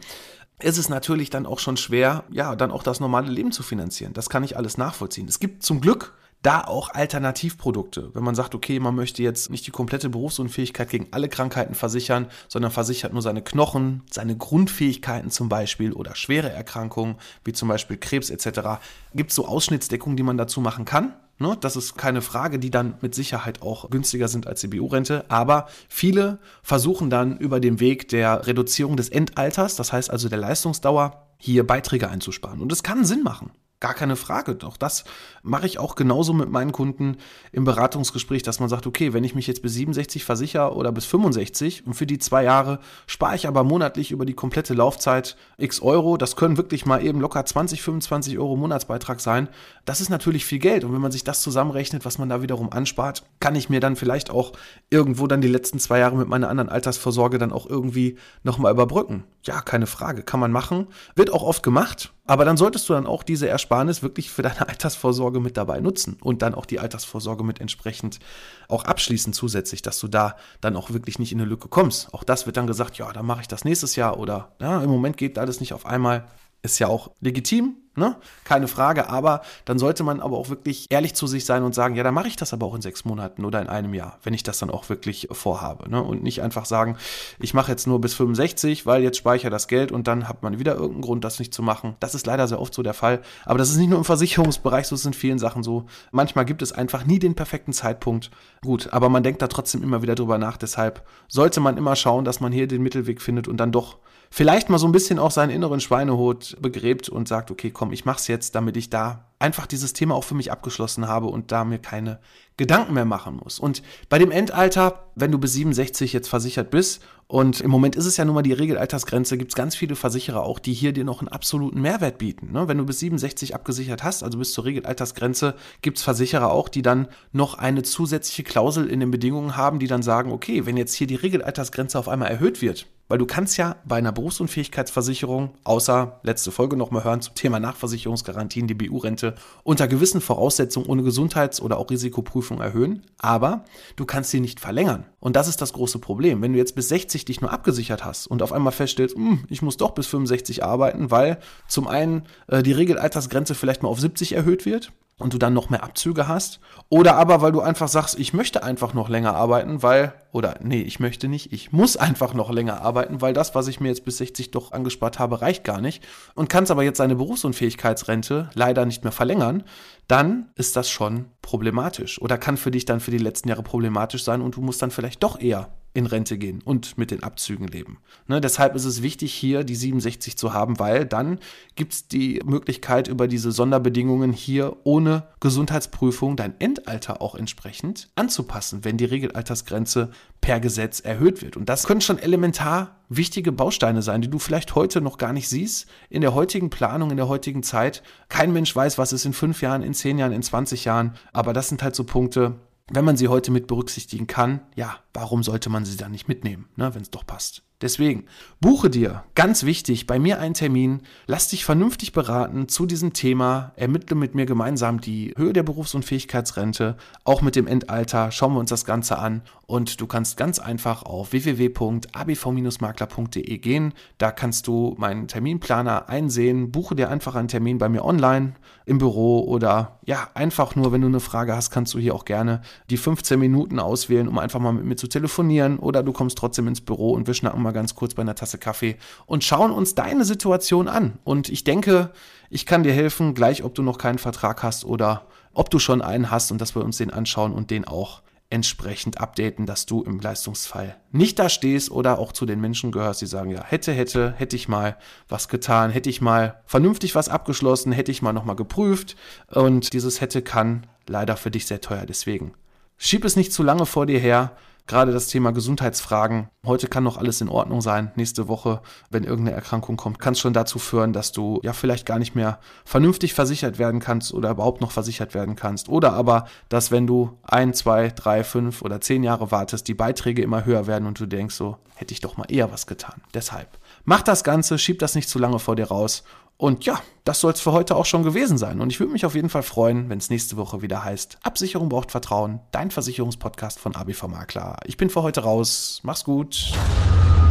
ist 0.62 0.78
es 0.78 0.90
natürlich 0.90 1.30
dann 1.30 1.46
auch 1.46 1.60
schon 1.60 1.78
schwer, 1.78 2.24
ja, 2.30 2.56
dann 2.56 2.72
auch 2.72 2.84
das 2.84 3.00
normale 3.00 3.30
Leben 3.30 3.52
zu 3.52 3.62
finanzieren. 3.62 4.14
Das 4.14 4.30
kann 4.30 4.44
ich 4.44 4.58
alles 4.58 4.78
nachvollziehen. 4.78 5.28
Es 5.28 5.40
gibt 5.40 5.64
zum 5.64 5.82
Glück 5.82 6.16
da 6.42 6.62
auch 6.62 6.90
Alternativprodukte. 6.94 8.12
Wenn 8.14 8.24
man 8.24 8.36
sagt, 8.36 8.56
okay, 8.56 8.80
man 8.80 8.96
möchte 8.96 9.24
jetzt 9.24 9.50
nicht 9.50 9.66
die 9.68 9.72
komplette 9.72 10.10
Berufsunfähigkeit 10.10 10.90
gegen 10.90 11.08
alle 11.12 11.30
Krankheiten 11.30 11.76
versichern, 11.76 12.28
sondern 12.48 12.72
versichert 12.72 13.14
nur 13.14 13.22
seine 13.22 13.42
Knochen, 13.42 14.04
seine 14.12 14.38
Grundfähigkeiten 14.38 15.32
zum 15.32 15.50
Beispiel 15.50 15.94
oder 15.94 16.16
schwere 16.16 16.50
Erkrankungen, 16.50 17.16
wie 17.44 17.54
zum 17.54 17.68
Beispiel 17.68 17.98
Krebs 17.98 18.30
etc., 18.30 18.80
gibt 19.14 19.32
es 19.32 19.36
so 19.36 19.48
Ausschnittsdeckungen, 19.48 20.18
die 20.18 20.24
man 20.24 20.38
dazu 20.38 20.62
machen 20.62 20.86
kann. 20.86 21.14
Ne, 21.40 21.56
das 21.60 21.76
ist 21.76 21.98
keine 21.98 22.24
Frage, 22.24 22.58
die 22.58 22.72
dann 22.72 22.96
mit 23.02 23.14
Sicherheit 23.14 23.62
auch 23.62 23.92
günstiger 23.92 24.28
sind 24.28 24.48
als 24.48 24.62
die 24.62 24.68
BU-Rente. 24.68 25.26
Aber 25.30 25.68
viele 25.88 26.40
versuchen 26.64 27.12
dann 27.12 27.38
über 27.38 27.60
den 27.60 27.80
Weg 27.80 28.08
der 28.10 28.48
Reduzierung 28.48 28.98
des 28.98 29.10
Endalters, 29.10 29.76
das 29.76 29.94
heißt 29.94 30.10
also 30.10 30.30
der 30.30 30.40
Leistungsdauer, 30.40 31.28
hier 31.38 31.68
Beiträge 31.68 32.10
einzusparen. 32.10 32.60
Und 32.60 32.72
es 32.72 32.82
kann 32.82 33.06
Sinn 33.06 33.22
machen. 33.22 33.52
Gar 33.80 33.94
keine 33.94 34.16
Frage. 34.16 34.56
Doch 34.56 34.76
das 34.76 35.04
mache 35.44 35.68
ich 35.68 35.78
auch 35.78 35.94
genauso 35.94 36.34
mit 36.34 36.50
meinen 36.50 36.72
Kunden 36.72 37.18
im 37.52 37.64
Beratungsgespräch, 37.64 38.42
dass 38.42 38.60
man 38.60 38.70
sagt, 38.70 38.88
okay, 38.88 39.14
wenn 39.14 39.24
ich 39.24 39.36
mich 39.36 39.46
jetzt 39.46 39.62
bis 39.62 39.76
67 39.76 40.26
versichere 40.26 40.74
oder 40.74 40.92
bis 40.92 41.06
65 41.06 41.86
und 41.86 41.94
für 41.94 42.08
die 42.08 42.18
zwei 42.18 42.44
Jahre 42.44 42.80
spare 43.06 43.36
ich 43.36 43.48
aber 43.48 43.64
monatlich 43.64 44.10
über 44.10 44.26
die 44.26 44.34
komplette 44.34 44.74
Laufzeit 44.74 45.38
x 45.58 45.80
Euro, 45.80 46.18
das 46.18 46.36
können 46.36 46.58
wirklich 46.58 46.88
mal 46.88 47.06
eben 47.06 47.22
locker 47.22 47.46
20, 47.46 47.84
25 47.84 48.40
Euro 48.40 48.56
Monatsbeitrag 48.56 49.20
sein. 49.20 49.48
Das 49.86 50.02
ist 50.02 50.10
natürlich 50.10 50.44
viel 50.44 50.60
Geld. 50.60 50.84
Und 50.84 50.94
wenn 50.94 51.02
man 51.02 51.12
sich 51.12 51.24
das 51.24 51.44
zusammenrechnet, 51.44 52.04
was 52.04 52.18
man 52.18 52.30
da 52.30 52.42
wiederum 52.42 52.72
anspart, 52.72 53.26
kann 53.40 53.56
ich 53.56 53.70
mir 53.70 53.80
dann 53.80 53.96
vielleicht 53.96 54.32
auch 54.32 54.54
irgendwo 54.90 55.28
dann 55.28 55.42
die 55.42 55.48
letzten 55.48 55.78
zwei 55.78 56.00
Jahre 56.00 56.18
mit 56.18 56.28
meiner 56.28 56.50
anderen 56.50 56.70
Altersvorsorge 56.70 57.38
dann 57.38 57.52
auch 57.52 57.70
irgendwie 57.70 58.18
nochmal 58.42 58.72
überbrücken. 58.72 59.24
Ja, 59.44 59.62
keine 59.62 59.86
Frage. 59.86 60.24
Kann 60.24 60.40
man 60.40 60.52
machen. 60.52 60.88
Wird 61.16 61.32
auch 61.32 61.44
oft 61.44 61.62
gemacht. 61.62 62.12
Aber 62.28 62.44
dann 62.44 62.58
solltest 62.58 62.88
du 62.90 62.94
dann 62.94 63.08
auch 63.08 63.24
diese 63.24 63.48
Ersparnis 63.48 64.04
wirklich 64.04 64.30
für 64.30 64.42
deine 64.42 64.68
Altersvorsorge 64.68 65.40
mit 65.40 65.58
dabei 65.58 65.80
nutzen 65.80 66.18
und 66.22 66.42
dann 66.42 66.54
auch 66.54 66.66
die 66.66 66.80
Altersvorsorge 66.80 67.44
mit 67.44 67.62
entsprechend 67.62 68.20
auch 68.68 68.84
abschließen 68.84 69.34
zusätzlich, 69.34 69.82
dass 69.82 70.00
du 70.00 70.08
da 70.08 70.36
dann 70.62 70.76
auch 70.76 70.92
wirklich 70.92 71.20
nicht 71.20 71.32
in 71.32 71.40
eine 71.40 71.50
Lücke 71.50 71.70
kommst. 71.70 72.14
Auch 72.14 72.24
das 72.24 72.46
wird 72.46 72.58
dann 72.58 72.68
gesagt, 72.68 72.98
ja, 72.98 73.12
dann 73.14 73.26
mache 73.26 73.42
ich 73.42 73.48
das 73.48 73.64
nächstes 73.64 73.96
Jahr 73.96 74.20
oder 74.20 74.52
ja, 74.60 74.84
im 74.84 74.90
Moment 74.90 75.18
geht 75.18 75.40
alles 75.40 75.62
nicht 75.62 75.74
auf 75.74 75.86
einmal. 75.86 76.28
Ist 76.62 76.80
ja 76.80 76.88
auch 76.88 77.12
legitim, 77.20 77.76
Ne? 77.98 78.16
Keine 78.44 78.68
Frage, 78.68 79.10
aber 79.10 79.42
dann 79.66 79.80
sollte 79.80 80.04
man 80.04 80.20
aber 80.20 80.38
auch 80.38 80.50
wirklich 80.50 80.86
ehrlich 80.92 81.16
zu 81.16 81.26
sich 81.26 81.46
sein 81.46 81.64
und 81.64 81.74
sagen, 81.74 81.96
ja, 81.96 82.04
dann 82.04 82.14
mache 82.14 82.28
ich 82.28 82.36
das 82.36 82.54
aber 82.54 82.68
auch 82.68 82.76
in 82.76 82.82
sechs 82.84 83.06
Monaten 83.06 83.44
oder 83.44 83.60
in 83.60 83.68
einem 83.68 83.96
Jahr, 83.96 84.20
wenn 84.22 84.36
ich 84.36 84.44
das 84.44 84.60
dann 84.60 84.70
auch 84.70 84.88
wirklich 84.88 85.28
vorhabe. 85.32 85.90
Ne? 85.90 86.04
Und 86.04 86.22
nicht 86.22 86.44
einfach 86.44 86.66
sagen, 86.66 86.96
ich 87.40 87.56
mache 87.56 87.72
jetzt 87.72 87.88
nur 87.88 88.00
bis 88.00 88.14
65, 88.14 88.86
weil 88.86 89.02
jetzt 89.02 89.18
speichere 89.18 89.50
das 89.50 89.68
Geld 89.68 89.92
und 89.92 90.08
dann 90.08 90.28
hat 90.28 90.44
man 90.44 90.60
wieder 90.60 90.76
irgendeinen 90.76 91.02
Grund, 91.02 91.24
das 91.24 91.40
nicht 91.40 91.56
zu 91.56 91.64
machen. 91.64 91.96
Das 92.00 92.14
ist 92.14 92.28
leider 92.28 92.48
sehr 92.48 92.62
oft 92.62 92.72
so 92.72 92.84
der 92.84 92.94
Fall. 92.94 93.24
Aber 93.46 93.58
das 93.58 93.72
ist 93.72 93.78
nicht 93.78 93.90
nur 93.90 93.98
im 93.98 94.06
Versicherungsbereich, 94.06 94.86
so 94.86 94.94
ist 94.94 95.02
es 95.02 95.08
in 95.08 95.14
vielen 95.14 95.40
Sachen 95.40 95.64
so. 95.64 95.88
Manchmal 96.12 96.46
gibt 96.46 96.62
es 96.62 96.74
einfach 96.74 97.04
nie 97.04 97.18
den 97.18 97.34
perfekten 97.34 97.74
Zeitpunkt. 97.74 98.30
Gut, 98.62 98.94
aber 98.94 99.10
man 99.10 99.24
denkt 99.24 99.42
da 99.42 99.48
trotzdem 99.48 99.82
immer 99.82 100.04
wieder 100.04 100.14
drüber 100.14 100.38
nach. 100.38 100.58
Deshalb 100.58 101.02
sollte 101.28 101.62
man 101.62 101.78
immer 101.78 101.96
schauen, 101.96 102.26
dass 102.26 102.42
man 102.42 102.52
hier 102.52 102.68
den 102.68 102.84
Mittelweg 102.84 103.24
findet 103.24 103.48
und 103.48 103.58
dann 103.58 103.72
doch 103.72 103.98
vielleicht 104.30 104.70
mal 104.70 104.78
so 104.78 104.88
ein 104.88 104.92
bisschen 104.92 105.20
auch 105.20 105.32
seinen 105.32 105.50
inneren 105.50 105.80
Schweinehut 105.80 106.58
begräbt 106.62 107.10
und 107.10 107.28
sagt, 107.28 107.52
okay, 107.52 107.72
komm, 107.72 107.92
ich 107.92 108.06
mach's 108.06 108.28
jetzt, 108.28 108.56
damit 108.56 108.78
ich 108.78 108.90
da 108.90 109.26
einfach 109.40 109.68
dieses 109.68 109.94
Thema 109.94 110.16
auch 110.16 110.24
für 110.24 110.36
mich 110.36 110.52
abgeschlossen 110.52 111.08
habe 111.08 111.28
und 111.28 111.52
da 111.52 111.64
mir 111.64 111.80
keine 111.80 112.20
Gedanken 112.58 112.96
mehr 112.96 113.06
machen 113.06 113.40
muss. 113.44 113.60
Und 113.60 113.84
bei 114.10 114.18
dem 114.18 114.32
Endalter, 114.32 115.12
wenn 115.16 115.32
du 115.32 115.38
bis 115.38 115.54
67 115.54 116.12
jetzt 116.12 116.28
versichert 116.28 116.72
bist, 116.72 117.04
und 117.30 117.60
im 117.60 117.70
Moment 117.70 117.98
ist 117.98 118.06
es 118.06 118.16
ja 118.16 118.24
nun 118.24 118.36
mal 118.36 118.42
die 118.42 118.54
Regelaltersgrenze, 118.54 119.38
gibt 119.38 119.52
es 119.52 119.56
ganz 119.56 119.76
viele 119.76 119.98
Versicherer 119.98 120.44
auch, 120.44 120.60
die 120.60 120.74
hier 120.74 120.94
dir 120.94 121.04
noch 121.04 121.20
einen 121.20 121.28
absoluten 121.28 121.82
Mehrwert 121.82 122.18
bieten. 122.18 122.54
Ne? 122.54 122.70
Wenn 122.70 122.78
du 122.78 122.86
bis 122.86 123.00
67 123.00 123.54
abgesichert 123.54 124.02
hast, 124.02 124.24
also 124.24 124.38
bis 124.38 124.54
zur 124.54 124.64
Regelaltersgrenze, 124.64 125.56
gibt 125.82 125.98
es 125.98 126.04
Versicherer 126.04 126.52
auch, 126.52 126.70
die 126.70 126.82
dann 126.82 127.10
noch 127.34 127.56
eine 127.56 127.84
zusätzliche 127.84 128.44
Klausel 128.44 128.90
in 128.90 129.02
den 129.02 129.12
Bedingungen 129.12 129.58
haben, 129.58 129.78
die 129.78 129.88
dann 129.88 130.04
sagen, 130.04 130.32
okay, 130.32 130.66
wenn 130.66 130.78
jetzt 130.78 130.94
hier 130.94 131.06
die 131.06 131.16
Regelaltersgrenze 131.16 132.00
auf 132.00 132.08
einmal 132.08 132.30
erhöht 132.30 132.62
wird, 132.62 132.88
weil 133.08 133.18
du 133.18 133.26
kannst 133.26 133.58
ja 133.58 133.78
bei 133.86 133.98
einer 133.98 134.12
Berufsunfähigkeitsversicherung, 134.12 135.52
außer 135.64 136.20
letzte 136.24 136.52
Folge 136.52 136.78
nochmal 136.78 137.04
hören 137.04 137.22
zum 137.22 137.36
Thema 137.36 137.60
Nachversicherungsgarantien, 137.60 138.68
die 138.68 138.74
BU-Rente, 138.74 139.36
unter 139.64 139.88
gewissen 139.88 140.22
Voraussetzungen 140.22 140.88
ohne 140.88 141.04
Gesundheits- 141.04 141.62
oder 141.62 141.78
auch 141.78 141.90
Risikoprüfung 141.90 142.62
erhöhen, 142.62 143.04
aber 143.18 143.64
du 143.96 144.06
kannst 144.06 144.32
sie 144.32 144.40
nicht 144.40 144.60
verlängern. 144.60 145.06
Und 145.20 145.36
das 145.36 145.48
ist 145.48 145.62
das 145.62 145.74
große 145.74 146.00
Problem. 146.00 146.42
Wenn 146.42 146.54
du 146.54 146.60
jetzt 146.60 146.76
bis 146.76 146.90
60 146.90 147.26
dich 147.26 147.42
nur 147.42 147.52
abgesichert 147.52 148.06
hast 148.06 148.28
und 148.28 148.42
auf 148.42 148.54
einmal 148.54 148.74
feststellst, 148.74 149.16
hm, 149.16 149.46
ich 149.50 149.62
muss 149.62 149.78
doch 149.78 149.92
bis 149.92 150.08
65 150.08 150.64
arbeiten, 150.64 151.12
weil 151.12 151.40
zum 151.68 151.88
einen 151.88 152.24
äh, 152.48 152.64
die 152.64 152.72
Regelaltersgrenze 152.72 153.56
vielleicht 153.56 153.84
mal 153.84 153.90
auf 153.90 154.00
70 154.00 154.34
erhöht 154.34 154.66
wird 154.66 154.92
und 155.20 155.34
du 155.34 155.38
dann 155.40 155.54
noch 155.54 155.70
mehr 155.70 155.84
Abzüge 155.84 156.28
hast. 156.28 156.60
Oder 156.90 157.16
aber, 157.16 157.42
weil 157.42 157.52
du 157.52 157.62
einfach 157.62 157.88
sagst, 157.88 158.20
ich 158.20 158.34
möchte 158.34 158.64
einfach 158.64 158.94
noch 158.94 159.10
länger 159.10 159.36
arbeiten, 159.36 159.82
weil, 159.82 160.14
oder 160.32 160.60
nee, 160.62 160.82
ich 160.82 161.00
möchte 161.00 161.28
nicht, 161.28 161.52
ich 161.52 161.72
muss 161.72 161.98
einfach 161.98 162.36
noch 162.36 162.52
länger 162.52 162.82
arbeiten, 162.82 163.20
weil 163.20 163.34
das, 163.34 163.56
was 163.56 163.68
ich 163.68 163.80
mir 163.80 163.88
jetzt 163.88 164.06
bis 164.06 164.18
60 164.18 164.52
doch 164.52 164.72
angespart 164.72 165.18
habe, 165.18 165.42
reicht 165.42 165.64
gar 165.64 165.82
nicht. 165.82 166.04
Und 166.36 166.50
kannst 166.50 166.72
aber 166.72 166.84
jetzt 166.84 167.00
deine 167.00 167.16
Berufsunfähigkeitsrente 167.16 168.50
leider 168.54 168.86
nicht 168.86 169.04
mehr 169.04 169.12
verlängern, 169.12 169.64
dann 170.08 170.52
ist 170.56 170.76
das 170.76 170.90
schon 170.90 171.26
problematisch. 171.42 172.22
Oder 172.22 172.38
kann 172.38 172.58
für 172.58 172.72
dich 172.72 172.86
dann 172.86 173.00
für 173.00 173.12
die 173.12 173.18
letzten 173.18 173.50
Jahre 173.50 173.64
problematisch 173.64 174.24
sein 174.24 174.42
und 174.42 174.56
du 174.56 174.62
musst 174.62 174.82
dann 174.82 174.92
vielleicht 174.92 175.24
doch 175.24 175.40
eher 175.40 175.74
in 175.98 176.06
Rente 176.06 176.38
gehen 176.38 176.62
und 176.64 177.00
mit 177.00 177.10
den 177.10 177.24
Abzügen 177.24 177.68
leben. 177.68 177.98
Ne, 178.28 178.40
deshalb 178.40 178.76
ist 178.76 178.86
es 178.86 179.02
wichtig, 179.02 179.34
hier 179.34 179.64
die 179.64 179.74
67 179.74 180.38
zu 180.38 180.54
haben, 180.54 180.78
weil 180.78 181.08
dann 181.08 181.40
gibt 181.76 181.94
es 181.94 182.08
die 182.08 182.40
Möglichkeit, 182.46 183.08
über 183.08 183.28
diese 183.28 183.52
Sonderbedingungen 183.52 184.32
hier 184.32 184.78
ohne 184.84 185.24
Gesundheitsprüfung 185.40 186.36
dein 186.36 186.54
Endalter 186.60 187.20
auch 187.20 187.34
entsprechend 187.34 188.10
anzupassen, 188.14 188.86
wenn 188.86 188.98
die 188.98 189.06
Regelaltersgrenze 189.06 190.12
per 190.40 190.60
Gesetz 190.60 191.00
erhöht 191.00 191.42
wird. 191.42 191.58
Und 191.58 191.68
das 191.68 191.88
können 191.88 192.02
schon 192.02 192.20
elementar 192.20 192.98
wichtige 193.10 193.52
Bausteine 193.52 194.04
sein, 194.04 194.22
die 194.22 194.30
du 194.30 194.38
vielleicht 194.38 194.76
heute 194.76 195.02
noch 195.02 195.18
gar 195.18 195.34
nicht 195.34 195.50
siehst, 195.50 195.88
in 196.12 196.22
der 196.22 196.36
heutigen 196.36 196.70
Planung, 196.70 197.10
in 197.10 197.18
der 197.18 197.28
heutigen 197.28 197.64
Zeit. 197.64 198.04
Kein 198.30 198.54
Mensch 198.54 198.76
weiß, 198.76 199.00
was 199.00 199.14
ist 199.14 199.26
in 199.26 199.34
fünf 199.34 199.64
Jahren, 199.64 199.82
in 199.82 199.96
zehn 199.96 200.20
Jahren, 200.20 200.32
in 200.32 200.44
20 200.44 200.86
Jahren, 200.86 201.16
aber 201.34 201.54
das 201.54 201.70
sind 201.70 201.82
halt 201.82 201.96
so 201.96 202.04
Punkte, 202.04 202.60
wenn 202.92 203.06
man 203.06 203.18
sie 203.18 203.28
heute 203.28 203.52
mit 203.52 203.68
berücksichtigen 203.68 204.28
kann, 204.28 204.62
ja, 204.76 205.00
warum 205.14 205.44
sollte 205.44 205.70
man 205.70 205.86
sie 205.86 205.98
dann 205.98 206.12
nicht 206.12 206.28
mitnehmen, 206.28 206.70
ne, 206.76 206.94
wenn 206.96 207.02
es 207.02 207.12
doch 207.12 207.26
passt? 207.26 207.64
Deswegen, 207.80 208.26
buche 208.60 208.90
dir, 208.90 209.24
ganz 209.36 209.64
wichtig, 209.64 210.08
bei 210.08 210.18
mir 210.18 210.40
einen 210.40 210.56
Termin, 210.56 211.02
lass 211.28 211.50
dich 211.50 211.64
vernünftig 211.64 212.12
beraten 212.12 212.68
zu 212.68 212.88
diesem 212.88 213.14
Thema, 213.14 213.72
ermittle 213.76 214.16
mit 214.16 214.34
mir 214.34 214.48
gemeinsam 214.48 215.00
die 215.00 215.36
Höhe 215.38 215.54
der 215.54 215.62
Berufsunfähigkeitsrente, 215.62 216.98
auch 217.24 217.44
mit 217.44 217.56
dem 217.56 217.68
Endalter, 217.68 218.32
schauen 218.32 218.54
wir 218.54 218.62
uns 218.62 218.72
das 218.72 218.84
Ganze 218.84 219.20
an. 219.20 219.44
Und 219.68 220.02
du 220.02 220.08
kannst 220.08 220.38
ganz 220.38 220.58
einfach 220.58 221.04
auf 221.04 221.34
www.abv-makler.de 221.34 223.58
gehen, 223.60 223.94
da 224.18 224.32
kannst 224.32 224.66
du 224.66 224.96
meinen 224.98 225.28
Terminplaner 225.28 226.10
einsehen, 226.10 226.72
buche 226.72 226.96
dir 226.96 227.12
einfach 227.12 227.36
einen 227.36 227.50
Termin 227.50 227.78
bei 227.78 227.90
mir 227.90 228.04
online, 228.04 228.56
im 228.88 229.00
Büro 229.00 229.42
oder 229.42 230.00
ja, 230.06 230.30
einfach 230.34 230.78
nur, 230.78 230.94
wenn 230.94 231.02
du 231.02 231.08
eine 231.08 231.20
Frage 231.20 231.54
hast, 231.54 231.72
kannst 231.72 231.94
du 231.94 232.00
hier 232.00 232.16
auch 232.16 232.24
gerne 232.24 232.62
die 232.90 232.96
15 232.96 233.38
Minuten 233.38 233.80
auswählen, 233.80 234.30
um 234.30 234.40
einfach 234.40 234.62
mal 234.62 234.72
mit 234.72 234.86
mir 234.86 234.96
zu 234.96 235.08
telefonieren. 235.08 235.78
Oder 235.78 236.04
du 236.04 236.14
kommst 236.14 236.38
trotzdem 236.38 236.70
ins 236.70 236.80
Büro 236.80 237.12
und 237.12 237.28
wir 237.28 237.34
schnacken 237.34 237.62
mal 237.68 237.74
ganz 237.74 237.96
kurz 237.96 238.14
bei 238.14 238.22
einer 238.22 238.36
Tasse 238.36 238.58
Kaffee 238.58 238.98
und 239.26 239.44
schauen 239.44 239.72
uns 239.72 239.96
deine 239.96 240.26
Situation 240.26 240.88
an. 240.88 241.20
Und 241.24 241.50
ich 241.50 241.64
denke, 241.64 242.12
ich 242.50 242.66
kann 242.66 242.84
dir 242.84 242.94
helfen, 242.94 243.34
gleich 243.34 243.64
ob 243.64 243.76
du 243.76 243.84
noch 243.84 243.98
keinen 243.98 244.18
Vertrag 244.18 244.64
hast 244.64 244.86
oder 244.86 245.28
ob 245.54 245.70
du 245.70 245.80
schon 245.80 246.02
einen 246.02 246.32
hast 246.32 246.52
und 246.52 246.62
dass 246.62 246.76
wir 246.76 246.84
uns 246.84 246.98
den 246.98 247.12
anschauen 247.12 247.54
und 247.54 247.72
den 247.72 247.86
auch 247.86 248.22
entsprechend 248.50 249.20
updaten, 249.20 249.66
dass 249.66 249.86
du 249.86 250.04
im 250.04 250.20
Leistungsfall 250.20 250.96
nicht 251.12 251.38
da 251.38 251.50
stehst 251.50 251.92
oder 251.92 252.18
auch 252.18 252.32
zu 252.32 252.46
den 252.46 252.62
Menschen 252.62 252.92
gehörst, 252.92 253.22
die 253.22 253.26
sagen, 253.26 253.52
ja, 253.52 253.64
hätte, 253.64 253.92
hätte, 253.92 254.34
hätte 254.38 254.56
ich 254.56 254.70
mal 254.70 254.98
was 255.28 255.50
getan, 255.50 255.92
hätte 255.92 256.10
ich 256.10 256.22
mal 256.22 256.62
vernünftig 256.66 257.14
was 257.14 257.28
abgeschlossen, 257.28 257.92
hätte 257.92 258.12
ich 258.12 258.22
mal 258.22 258.32
nochmal 258.32 258.56
geprüft 258.56 259.18
und 259.52 259.92
dieses 259.92 260.22
hätte 260.22 260.42
kann 260.42 260.88
leider 261.08 261.36
für 261.36 261.52
dich 261.52 261.66
sehr 261.66 261.82
teuer. 261.82 262.06
Deswegen 262.06 262.54
schieb 262.98 263.26
es 263.26 263.36
nicht 263.36 263.52
zu 263.52 263.64
lange 263.64 263.86
vor 263.86 264.06
dir 264.06 264.20
her, 264.20 264.56
Gerade 264.88 265.12
das 265.12 265.28
Thema 265.28 265.52
Gesundheitsfragen. 265.52 266.48
Heute 266.66 266.88
kann 266.88 267.04
noch 267.04 267.18
alles 267.18 267.42
in 267.42 267.50
Ordnung 267.50 267.82
sein. 267.82 268.14
Nächste 268.16 268.48
Woche, 268.48 268.82
wenn 269.10 269.26
irgendeine 269.26 269.56
Erkrankung 269.56 269.98
kommt, 269.98 270.18
kann 270.18 270.32
es 270.32 270.40
schon 270.40 270.54
dazu 270.54 270.80
führen, 270.80 271.12
dass 271.12 271.34
du 271.34 271.60
ja 271.62 271.74
vielleicht 271.74 272.06
gar 272.06 272.20
nicht 272.20 272.36
mehr 272.36 272.60
vernünftig 272.86 273.34
versichert 273.34 273.80
werden 273.80 274.00
kannst 274.00 274.34
oder 274.34 274.50
überhaupt 274.52 274.80
noch 274.80 274.92
versichert 274.92 275.34
werden 275.34 275.58
kannst. 275.58 275.90
Oder 275.90 276.14
aber, 276.14 276.48
dass 276.70 276.90
wenn 276.90 277.06
du 277.06 277.38
ein, 277.44 277.74
zwei, 277.74 278.08
drei, 278.08 278.46
fünf 278.46 278.82
oder 278.82 279.02
zehn 279.02 279.24
Jahre 279.24 279.52
wartest, 279.52 279.90
die 279.90 279.94
Beiträge 279.94 280.42
immer 280.42 280.64
höher 280.64 280.88
werden 280.88 281.06
und 281.06 281.20
du 281.20 281.26
denkst 281.26 281.56
so, 281.56 281.78
hätte 281.96 282.14
ich 282.14 282.22
doch 282.22 282.38
mal 282.38 282.50
eher 282.50 282.72
was 282.72 282.88
getan. 282.88 283.22
Deshalb, 283.34 283.78
mach 284.06 284.22
das 284.22 284.46
Ganze, 284.46 284.80
schieb 284.80 285.00
das 285.00 285.16
nicht 285.16 285.28
zu 285.28 285.38
lange 285.38 285.60
vor 285.60 285.76
dir 285.76 285.88
raus 285.88 286.24
und 286.58 286.86
ja, 286.86 287.00
das 287.24 287.40
soll 287.40 287.54
es 287.54 287.62
für 287.62 287.72
heute 287.72 287.96
auch 287.96 288.06
schon 288.06 288.24
gewesen 288.24 288.58
sein. 288.58 288.82
Und 288.82 288.90
ich 288.90 289.00
würde 289.00 289.14
mich 289.14 289.26
auf 289.26 289.36
jeden 289.36 289.50
Fall 289.50 289.62
freuen, 289.62 290.10
wenn 290.10 290.18
es 290.18 290.32
nächste 290.32 290.58
Woche 290.58 290.82
wieder 290.82 291.04
heißt, 291.04 291.38
Absicherung 291.44 291.88
braucht 291.88 292.10
Vertrauen, 292.12 292.62
dein 292.72 292.90
Versicherungspodcast 292.90 293.80
von 293.80 293.96
ABV 293.96 294.28
Makler. 294.28 294.78
Ich 294.86 294.98
bin 294.98 295.10
für 295.10 295.22
heute 295.22 295.42
raus. 295.42 296.00
Mach's 296.04 296.24
gut. 296.24 296.74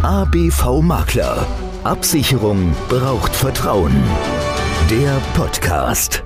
ABV 0.02 0.82
Makler. 0.82 1.46
Absicherung 1.84 2.74
braucht 2.88 3.34
Vertrauen. 3.34 3.94
Der 4.90 5.20
Podcast. 5.34 6.24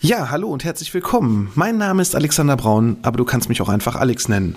Ja, 0.00 0.30
hallo 0.30 0.48
und 0.48 0.64
herzlich 0.64 0.92
willkommen. 0.92 1.50
Mein 1.54 1.78
Name 1.78 2.02
ist 2.02 2.14
Alexander 2.14 2.56
Braun, 2.56 2.98
aber 3.02 3.16
du 3.16 3.24
kannst 3.24 3.48
mich 3.48 3.60
auch 3.62 3.68
einfach 3.68 3.96
Alex 3.96 4.28
nennen. 4.28 4.56